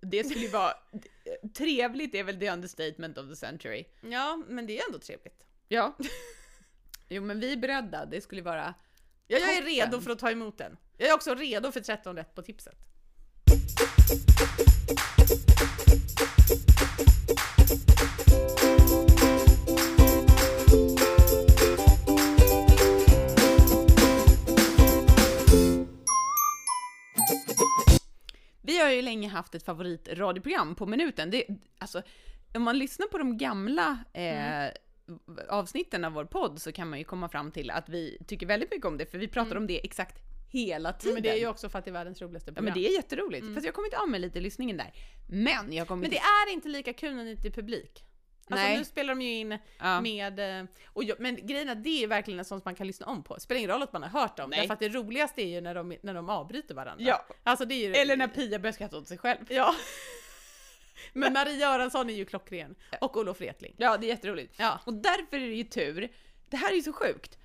[0.00, 0.72] Det skulle ju vara...
[1.54, 3.84] Trevligt är väl the understatement of the century.
[4.00, 5.42] Ja, men det är ändå trevligt.
[5.68, 5.96] Ja.
[7.08, 8.74] Jo men vi är beredda, det skulle vara...
[9.26, 10.76] Ja, jag är redo för att ta emot den.
[10.96, 12.76] Jag är också redo för 13 rätt på tipset.
[28.76, 31.30] Vi har ju länge haft ett favoritradioprogram på minuten.
[31.30, 31.44] Det,
[31.78, 32.02] alltså,
[32.54, 34.70] om man lyssnar på de gamla eh,
[35.48, 38.70] avsnitten av vår podd så kan man ju komma fram till att vi tycker väldigt
[38.70, 40.16] mycket om det, för vi pratar om det exakt
[40.52, 41.14] hela tiden.
[41.14, 42.64] Men det är ju också för att det är världens roligaste Ja program.
[42.64, 44.92] men det är jätteroligt, fast jag har kommit av med lite lyssningen där.
[45.28, 48.04] Men jag kommer Men det är inte lika kul när det inte är publik.
[48.50, 48.78] Alltså Nej.
[48.78, 50.00] nu spelar de ju in Ja.
[50.00, 52.86] med, eh, och jag, men grejen är det är verkligen en sån som man kan
[52.86, 53.40] lyssna om på.
[53.40, 54.60] Spelar ingen roll att man har hört dem, Nej.
[54.60, 57.04] därför att det roligaste är ju när de, när de avbryter varandra.
[57.04, 57.26] Ja.
[57.42, 57.94] Alltså det är ju...
[57.94, 59.44] Eller när Pia börjar skratta åt sig själv.
[59.48, 59.74] Ja.
[61.12, 62.74] Men Marie Göransson är ju klockren.
[63.00, 63.74] Och Olof Wretling.
[63.76, 64.54] Ja, det är jätteroligt.
[64.58, 64.80] Ja.
[64.84, 66.12] Och därför är det ju tur.
[66.50, 67.38] Det här är ju så sjukt.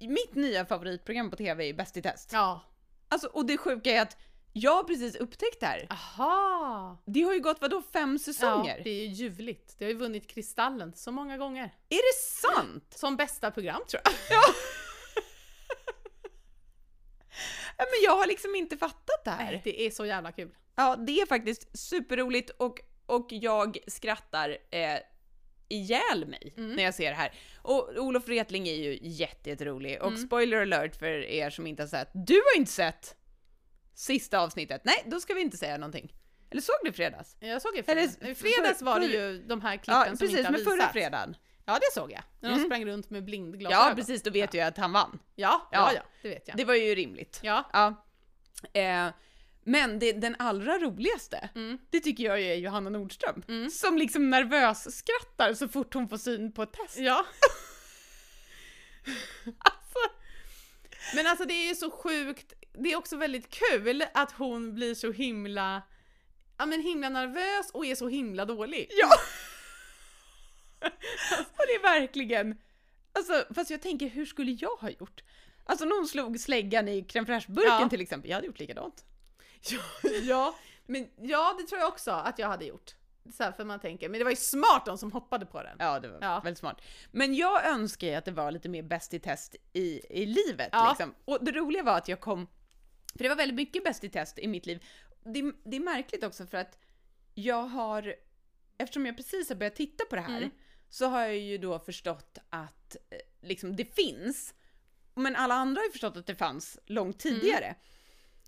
[0.00, 2.30] Mitt nya favoritprogram på TV är Bäst i test.
[2.32, 2.60] Ja.
[3.08, 4.16] Alltså, och det sjuka är att
[4.52, 5.86] jag har precis upptäckt det här.
[5.90, 7.02] Aha!
[7.06, 8.80] Det har ju gått vadå, fem Ja, säsonger?
[8.84, 9.74] det är ju ljuvligt.
[9.78, 11.64] Det har ju vunnit Kristallen så många gånger.
[11.88, 12.94] Är det sant?
[12.96, 14.38] Som bästa program tror jag.
[17.78, 19.60] Ja, men jag har liksom inte fattat det här.
[19.64, 20.50] Det är så jävla kul.
[20.74, 24.98] Ja, det är faktiskt superroligt och, och jag skrattar eh,
[25.68, 27.32] ihjäl mig när jag ser det här.
[27.62, 31.88] Och Olof Wretling är ju jätte- jätterolig och spoiler alert för er som inte har
[31.88, 32.08] sett.
[32.12, 33.16] Du har inte sett
[33.94, 34.80] sista avsnittet.
[34.84, 36.12] Nej, då ska vi inte säga någonting.
[36.50, 37.36] Eller såg du fredags?
[37.40, 38.18] Jag såg i Eller fredags.
[38.22, 40.74] I fredags var det ju de här klippen Ja, som precis, inte har men förra
[40.74, 40.92] visats.
[40.92, 41.36] fredagen.
[41.64, 42.22] Ja, det såg jag.
[42.40, 43.88] När de sprang runt med blindglasögon.
[43.88, 45.18] Ja, precis, då vet jag att han vann.
[45.34, 45.92] Ja, ja, Ja.
[45.94, 46.56] ja, det vet jag.
[46.56, 47.40] Det var ju rimligt.
[47.42, 47.70] Ja.
[47.72, 48.04] Ja.
[48.80, 49.08] Eh,
[49.64, 51.78] men det, den allra roligaste, Mm.
[51.90, 53.42] det tycker jag är Johanna Nordström.
[53.70, 56.98] Som liksom nervös skrattar så fort hon får syn på ett test.
[56.98, 57.26] Ja.
[61.14, 64.94] Men alltså det är ju så sjukt, det är också väldigt kul att hon blir
[64.94, 65.82] så himla,
[66.58, 68.88] ja men himla nervös och är så himla dålig.
[68.90, 69.10] Ja!
[71.38, 72.58] och det är verkligen,
[73.12, 75.22] alltså fast jag tänker hur skulle jag ha gjort?
[75.64, 77.88] Alltså någon slog släggan i crème fraîche-burken Ja.
[77.88, 79.04] till exempel, jag hade gjort likadant.
[79.70, 79.80] Ja,
[80.22, 80.54] ja,
[80.86, 82.94] men ja det tror jag också att jag hade gjort.
[83.36, 85.76] Så här, för man tänker, men det var ju smart de som hoppade på den.
[85.78, 86.40] Ja, det var Ja.
[86.44, 86.80] väldigt smart.
[87.10, 90.68] Men jag önskar ju att det var lite mer bäst i test i, i livet.
[90.72, 90.88] Ja.
[90.88, 91.14] Liksom.
[91.24, 92.46] Och det roliga var att jag kom,
[93.16, 94.84] för det var väldigt mycket bäst i test i mitt liv.
[95.24, 96.78] Det, det är märkligt också för att
[97.34, 98.14] jag har,
[98.78, 100.50] eftersom jag precis har börjat titta på det här, Mm.
[100.88, 104.54] så har jag ju då förstått att eh, liksom, det finns.
[105.14, 107.74] Men alla andra har ju förstått att det fanns långt tidigare.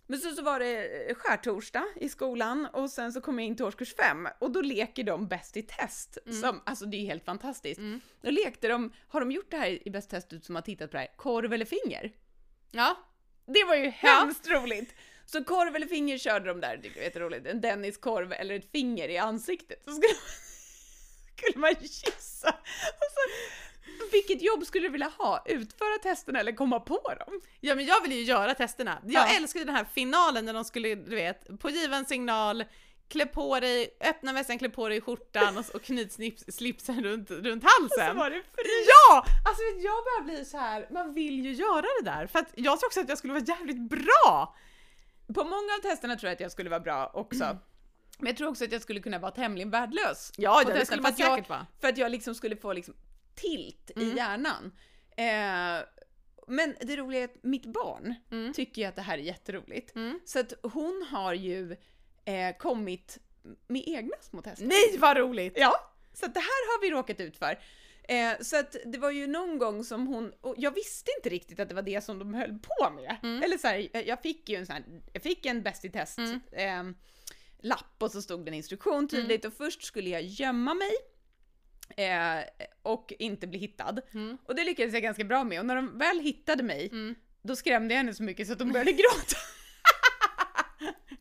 [0.06, 3.56] Men så, så var det eh, skärtorsdag i skolan och sen så kom jag in
[3.56, 6.18] till årskurs fem och då leker de Bäst i test.
[6.40, 7.80] Som, alltså det är helt fantastiskt.
[8.20, 10.62] Då lekte de, har de gjort det här i Bäst i test, du som har
[10.62, 12.12] tittat på det här, korv eller finger?
[12.70, 12.96] Ja,
[13.46, 14.94] Det var ju hemskt roligt!
[15.26, 17.46] Så korv eller finger körde de där, det är jätteroligt.
[17.46, 19.82] En Dennis-korv eller ett finger i ansiktet.
[19.84, 20.14] Så skulle,
[21.36, 22.48] skulle man gissa.
[22.88, 23.30] Och så,
[24.12, 25.42] vilket jobb skulle du vilja ha?
[25.46, 27.40] Utföra testerna eller komma på dem?
[27.60, 28.98] Ja men jag vill ju göra testerna.
[29.04, 29.36] Jag Ja.
[29.36, 32.64] älskar ju den här finalen när de skulle, du vet, på given signal,
[33.14, 37.30] klä på dig, öppna väskan, klä på dig skjortan och, och knyt snips, slipsen runt,
[37.30, 38.08] runt halsen.
[38.08, 38.86] Så var det fri.
[38.86, 39.24] Ja!
[39.44, 40.86] Alltså jag börjar bli så här.
[40.90, 42.26] man vill ju göra det där.
[42.26, 44.54] För att jag tror också att jag skulle vara jävligt bra!
[45.34, 47.44] På många av testerna tror jag att jag skulle vara bra också.
[48.18, 50.32] Men jag tror också att jag skulle kunna vara tämligen värdelös.
[50.36, 51.66] Ja, på det skulle man säkert vara.
[51.80, 52.94] För att jag liksom skulle få liksom
[53.34, 54.72] tilt i hjärnan.
[55.16, 55.86] Eh,
[56.46, 58.14] men det roliga är att mitt barn
[58.54, 59.96] tycker ju att det här är jätteroligt.
[59.96, 60.20] Mm.
[60.24, 61.76] Så att hon har ju
[62.24, 63.18] eh, kommit
[63.66, 64.66] med egna små tester.
[64.66, 65.52] Nej vad roligt!
[65.56, 67.58] Ja, så det här har vi råkat ut för.
[68.08, 71.60] Eh, så att det var ju någon gång som hon, och jag visste inte riktigt
[71.60, 73.16] att det var det som de höll på med.
[73.44, 76.18] Eller så här, jag- fick ju en sån här, jag fick en bäst i test
[76.52, 76.82] eh,
[77.58, 80.90] lapp och så stod det en instruktion tydligt och först skulle jag gömma mig
[81.96, 82.44] eh,
[82.82, 84.00] och inte bli hittad.
[84.46, 86.90] Och det lyckades jag ganska bra med och när de väl hittade mig
[87.42, 89.36] då skrämde jag henne så mycket så att hon började gråta.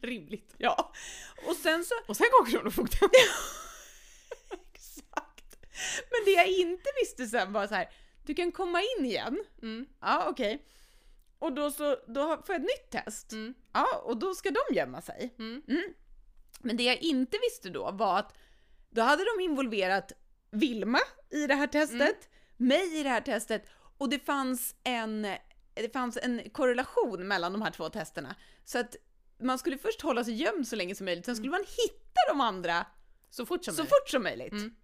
[0.03, 0.55] Rimligt.
[0.57, 0.93] Ja.
[1.47, 1.95] Och sen så...
[2.07, 3.09] Och sen går Kronofogden.
[4.73, 5.57] Exakt.
[6.11, 7.89] Men det jag inte visste sen var så här,
[8.25, 9.43] du kan komma in igen.
[9.61, 9.85] Mm.
[10.01, 10.65] Ja, okej.
[11.39, 13.31] Och då så, då får jag ett nytt test.
[13.31, 13.53] Mm.
[13.73, 15.35] Ja, och då ska de gömma sig.
[15.39, 15.61] Mm.
[16.59, 18.33] Men det jag inte visste då var att
[18.89, 20.11] då hade de involverat
[20.51, 23.65] Vilma i det här testet, mig i det här testet
[23.97, 25.21] och det fanns en,
[25.73, 28.35] det fanns en korrelation mellan de här två testerna.
[28.65, 28.95] Så att
[29.39, 32.41] man skulle först hålla sig gömd så länge som möjligt, sen skulle man hitta de
[32.41, 32.85] andra
[33.29, 33.89] Så fort som så möjligt.
[34.01, 34.51] fort som möjligt.
[34.51, 34.75] Mm.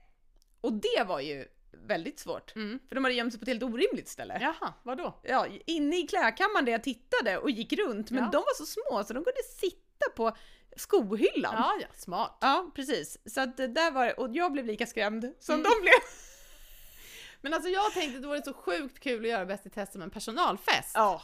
[0.61, 2.55] Och det var ju väldigt svårt.
[2.55, 2.79] Mm.
[2.87, 4.37] För de hade gömt sig på ett helt orimligt ställe.
[4.41, 5.19] Jaha, vadå?
[5.23, 8.29] Ja, inne i klädkammaren där jag tittade och gick runt, men Ja.
[8.31, 10.31] de var så små så de kunde sitta på
[10.75, 11.53] skohyllan.
[11.57, 12.37] Ja, ja, smart.
[12.41, 13.17] Ja, precis.
[13.33, 15.63] Så att där var det, och jag blev lika skrämd som Mm.
[15.63, 15.93] de blev.
[17.41, 19.91] Men alltså jag tänkte att det vore så sjukt kul att göra Bäst i test
[19.93, 20.91] som en personalfest.
[20.93, 21.21] Ja.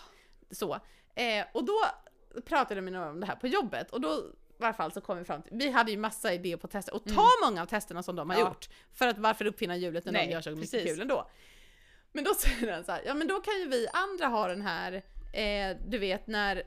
[0.51, 0.73] Så.
[1.15, 1.85] Eh, och då
[2.41, 4.09] pratade vi några om det här på jobbet och då
[4.49, 6.93] i varje fall så kom vi fram till, vi hade ju massa idéer på tester
[6.95, 8.45] och ta många av testerna som de har Mm.
[8.47, 8.51] Ja.
[8.53, 8.69] gjort.
[8.93, 10.89] För att varför uppfinna hjulet när Nej, de gör så mycket precis.
[10.91, 11.29] kul ändå.
[12.11, 14.61] Men då säger den så här, ja men då kan ju vi andra ha den
[14.61, 14.93] här,
[15.33, 16.63] eh, du vet när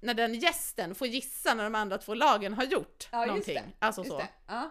[0.00, 3.76] när den gästen får gissa när de andra två lagen har gjort någonting.
[3.78, 4.22] Alltså så.
[4.46, 4.70] Ja.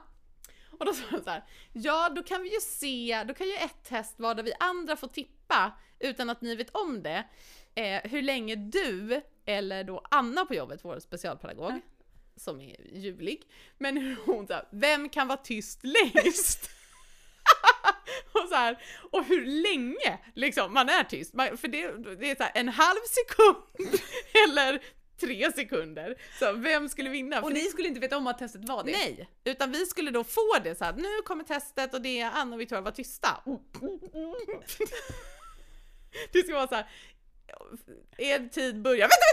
[0.79, 3.53] Och då sa han så här, ja då kan vi ju se, då kan ju
[3.55, 7.23] ett test vara där vi andra får tippa utan att ni vet om det,
[7.75, 11.79] eh, hur länge du, eller då Anna på jobbet, vår specialpedagog, Ja.
[12.35, 13.41] som är ljuvlig,
[13.77, 16.69] men hon här, vem kan vara tyst längst?
[18.33, 22.35] och så här, och hur länge liksom man är tyst, man, för det, det är
[22.35, 23.99] så här, en halv sekund
[24.47, 24.81] eller
[25.19, 26.15] tre sekunder.
[26.39, 27.41] Så vem skulle vinna?
[27.41, 28.91] Och ni skulle inte veta om att testet var det?
[28.91, 30.93] Nej, utan vi skulle då få det så här.
[30.93, 33.43] nu kommer testet och det är Anna och Victoria var tysta.
[36.31, 36.85] Det ska vara så här.
[38.17, 39.25] Er tid börjar, vänta,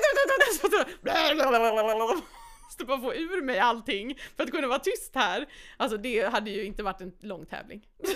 [1.44, 2.22] vänta, vänta, vänta.
[2.64, 5.46] Måste bara få ur mig allting för att kunna vara tyst här.
[5.76, 7.86] Alltså det hade ju inte varit en lång tävling.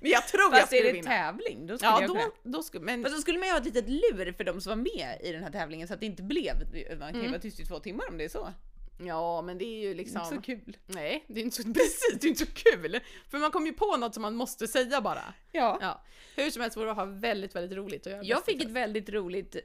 [0.00, 1.10] Men jag tror jag Fast är skulle det vinna.
[1.10, 2.30] tävling, då skulle Ja, jag då, kunna.
[2.42, 4.70] då skulle, men Fast då skulle man ju ha ett litet lur för de som
[4.70, 6.54] var med i den här tävlingen så att det inte blev,
[6.98, 8.52] man kan ju vara tyst i två timmar om det är så.
[8.98, 10.20] Ja, men det är ju liksom.
[10.22, 10.76] Inte så kul.
[10.86, 13.00] Nej, det är inte så, precis, det är inte så kul!
[13.30, 15.34] För man kommer ju på något som man måste säga bara.
[15.52, 15.78] Ja.
[15.80, 16.04] Ja,
[16.36, 19.08] hur som helst vore det ha väldigt, väldigt roligt att göra Jag fick ett väldigt
[19.08, 19.56] roligt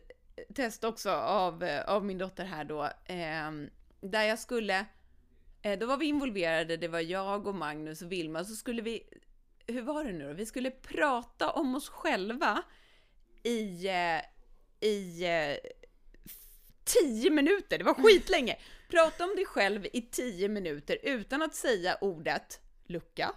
[0.55, 3.69] test också av, eh, av min dotter här då, ehm,
[4.01, 4.85] där jag skulle,
[5.61, 9.03] eh, då var vi involverade, det var jag och Magnus och Vilma, så skulle vi,
[9.67, 10.33] hur var det nu då?
[10.33, 12.63] Vi skulle prata om oss själva
[13.43, 14.21] i, eh,
[14.89, 15.71] i eh,
[16.83, 18.57] tio minuter, det var skitlänge.
[18.93, 23.32] Prata om dig själv i tio minuter utan att säga ordet lucka.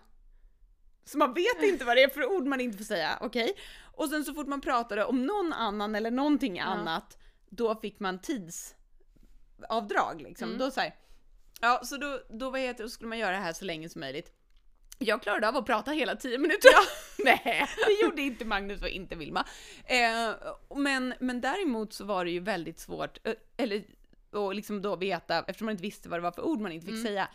[1.05, 3.57] Så man vet inte vad det är för ord man inte får säga, okej?
[3.95, 7.19] Och sen så fort man pratade om någon annan eller någonting annat,
[7.51, 10.49] då fick man tidsavdrag liksom.
[10.49, 10.59] Mm.
[10.59, 10.95] Då så här,
[11.61, 14.01] ja så då, då, vad heter, det, skulle man göra det här så länge som
[14.01, 14.33] möjligt.
[14.99, 16.71] Jag klarade av att prata hela tio minuter.
[17.25, 19.47] Nej, det gjorde inte Magnus och inte Vilma.
[19.85, 20.31] Eh,
[20.77, 23.85] men, men däremot så var det ju väldigt svårt, eh, eller
[24.37, 26.87] och liksom då veta, eftersom man inte visste vad det var för ord man inte
[26.87, 27.07] fick Mm.
[27.07, 27.29] säga.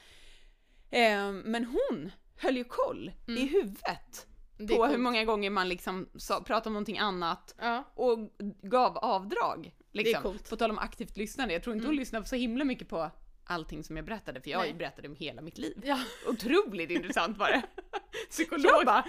[0.92, 5.00] Eh, men hon höll ju koll i huvudet på hur coolt.
[5.00, 8.18] många gånger man liksom sa, pratade om någonting annat Ja, och
[8.62, 9.72] gav avdrag.
[9.92, 10.38] Liksom.
[10.50, 13.12] På tal om aktivt lyssnande, jag tror inte hon lyssnade så himla mycket på
[13.44, 14.74] allting som jag berättade, för jag Nej.
[14.74, 15.82] berättade om hela mitt liv.
[15.86, 16.00] ja.
[16.28, 17.62] Otroligt intressant var det.
[18.30, 18.72] psykolog.
[18.72, 19.06] Jag bara,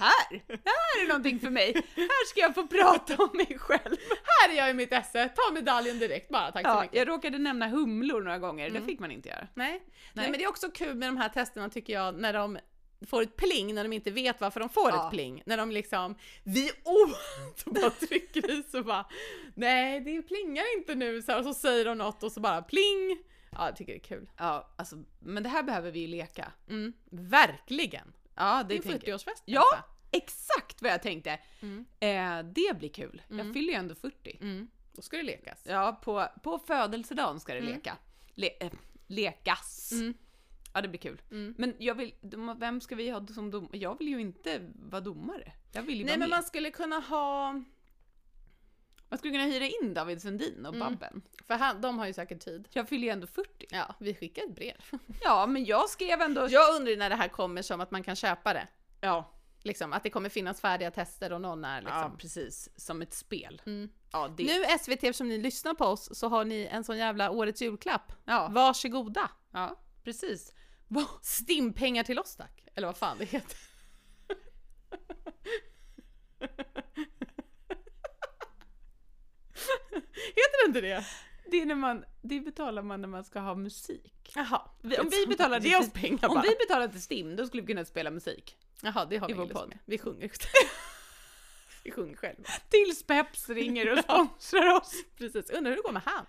[0.00, 1.72] här, här är någonting för mig.
[1.96, 3.96] Här ska jag få prata om mig själv.
[4.24, 6.96] Här är jag i mitt esse, ta medaljen direkt bara, tack så Ja, mycket.
[6.96, 9.48] jag råkade nämna humlor några gånger, det fick man inte göra.
[9.54, 9.70] Nej.
[9.72, 9.82] Nej.
[10.12, 10.30] Nej.
[10.30, 12.58] men det är också kul med de här testerna tycker jag, när de
[13.06, 15.04] får ett pling när de inte vet varför de får Ja.
[15.06, 15.42] ett pling.
[15.46, 17.10] När de liksom, vi oh!
[17.56, 19.06] Så bara trycker i så bara,
[19.54, 22.62] nej det plingar inte nu så här, och så säger de något och så bara
[22.62, 23.18] pling.
[23.52, 24.30] Ja, jag tycker det är kul.
[24.38, 26.52] Ja, alltså, men det här behöver vi ju leka.
[26.68, 28.12] Mm, verkligen.
[28.34, 29.20] Ja, Det det är tänker jag.
[29.20, 29.42] 40-årsfest.
[29.44, 29.64] Ja,
[30.10, 31.38] exakt vad jag tänkte.
[31.60, 31.84] Mm.
[32.00, 33.22] Eh, det blir kul.
[33.28, 33.54] Jag Mm.
[33.54, 34.38] fyller ju ändå 40.
[34.40, 34.68] Mm.
[34.92, 35.62] Då ska det lekas.
[35.66, 37.72] Ja, på, på födelsedagen ska det Mm.
[37.74, 37.96] leka.
[38.34, 38.72] Le, eh,
[39.06, 39.92] lekas.
[39.92, 40.14] Mm.
[40.74, 41.22] Ja, det blir kul.
[41.30, 41.54] Mm.
[41.58, 42.14] Men jag vill,
[42.58, 43.76] vem ska vi ha som domare?
[43.78, 45.52] Jag vill ju inte vara domare.
[45.72, 46.36] Jag vill ju Nej vara men med.
[46.36, 47.62] man skulle kunna ha,
[49.10, 50.88] Man skulle kunna hyra in David Sundin och Mm.
[50.92, 51.22] Babben.
[51.46, 52.68] för han, de har ju säkert tid.
[52.72, 53.66] Jag fyller ju ändå 40.
[53.70, 54.76] Ja, vi skickar ett brev.
[55.22, 56.46] Ja, men jag skrev ändå...
[56.50, 58.68] Jag undrar när det här kommer som att man kan köpa det.
[59.00, 59.32] Ja,
[59.62, 61.98] Liksom, att det kommer finnas färdiga tester och någon är liksom.
[61.98, 62.68] ja, precis.
[62.76, 63.62] Som ett spel.
[63.66, 63.88] Mm.
[64.12, 64.44] Ja, det...
[64.44, 68.12] Nu SVT som ni lyssnar på oss så har ni en sån jävla årets julklapp.
[68.24, 69.30] Ja, Varsågoda!
[69.52, 70.52] ja, precis.
[71.22, 72.64] Stimpengar till oss tack!
[72.74, 73.56] Eller vad fan det heter.
[80.26, 81.04] Heter det inte det?
[81.50, 84.32] Det, är när man, det betalar man när man ska ha musik.
[84.34, 84.62] Jaha.
[84.82, 85.16] Vi, om vi
[85.68, 86.42] Ge oss till, pengar om bara.
[86.42, 88.56] vi betalade till STIM, då skulle vi kunna spela musik.
[88.82, 89.68] Jaha, det har i vi vår ingen lust podd.
[89.68, 89.78] med.
[89.84, 90.30] Vi sjunger.
[91.84, 92.44] vi sjunger själva.
[92.68, 94.92] Tills Peps ringer och sponsrar oss.
[95.18, 95.50] Precis.
[95.50, 96.26] Undrar hur det går med han?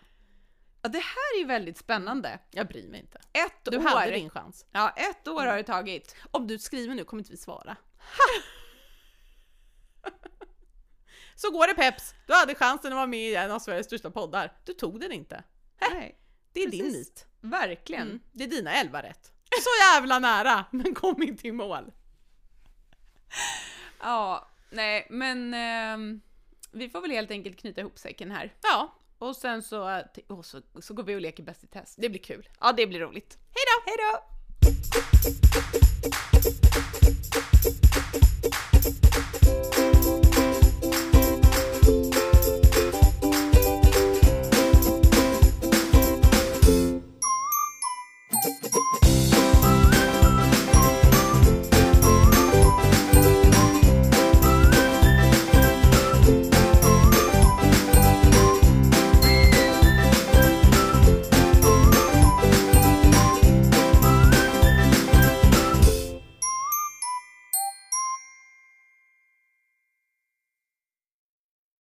[0.82, 2.40] Ja, det här är ju väldigt spännande.
[2.52, 3.18] Jag bryr mig inte.
[3.18, 3.82] Ett Du år.
[3.82, 4.66] hade din chans.
[4.72, 6.16] Ja, ett år har det tagit.
[6.32, 7.76] Om du skriver nu kommer inte vi svara.
[11.42, 12.14] Så går det Peps!
[12.28, 14.54] Du hade chansen att vara med i en av Sveriges största poddar.
[14.66, 15.44] Du tog den inte.
[15.92, 16.18] Nej,
[16.54, 16.98] Det är din Precis.
[16.98, 17.26] nit.
[17.42, 18.02] verkligen.
[18.08, 18.20] Mm.
[18.32, 19.32] Det är dina elva rätt.
[19.64, 21.92] Så jävla nära, men kom inte i mål.
[24.02, 26.22] Ja, nej, men ehm,
[26.72, 28.54] vi får väl helt enkelt knyta ihop säcken här.
[28.62, 31.96] Ja, Och sen så, och så, så går vi och leker Bäst i test.
[32.02, 32.50] det blir kul.
[32.60, 33.38] Ja, det blir roligt.
[33.50, 33.84] Hej då!
[33.86, 34.20] Hej då!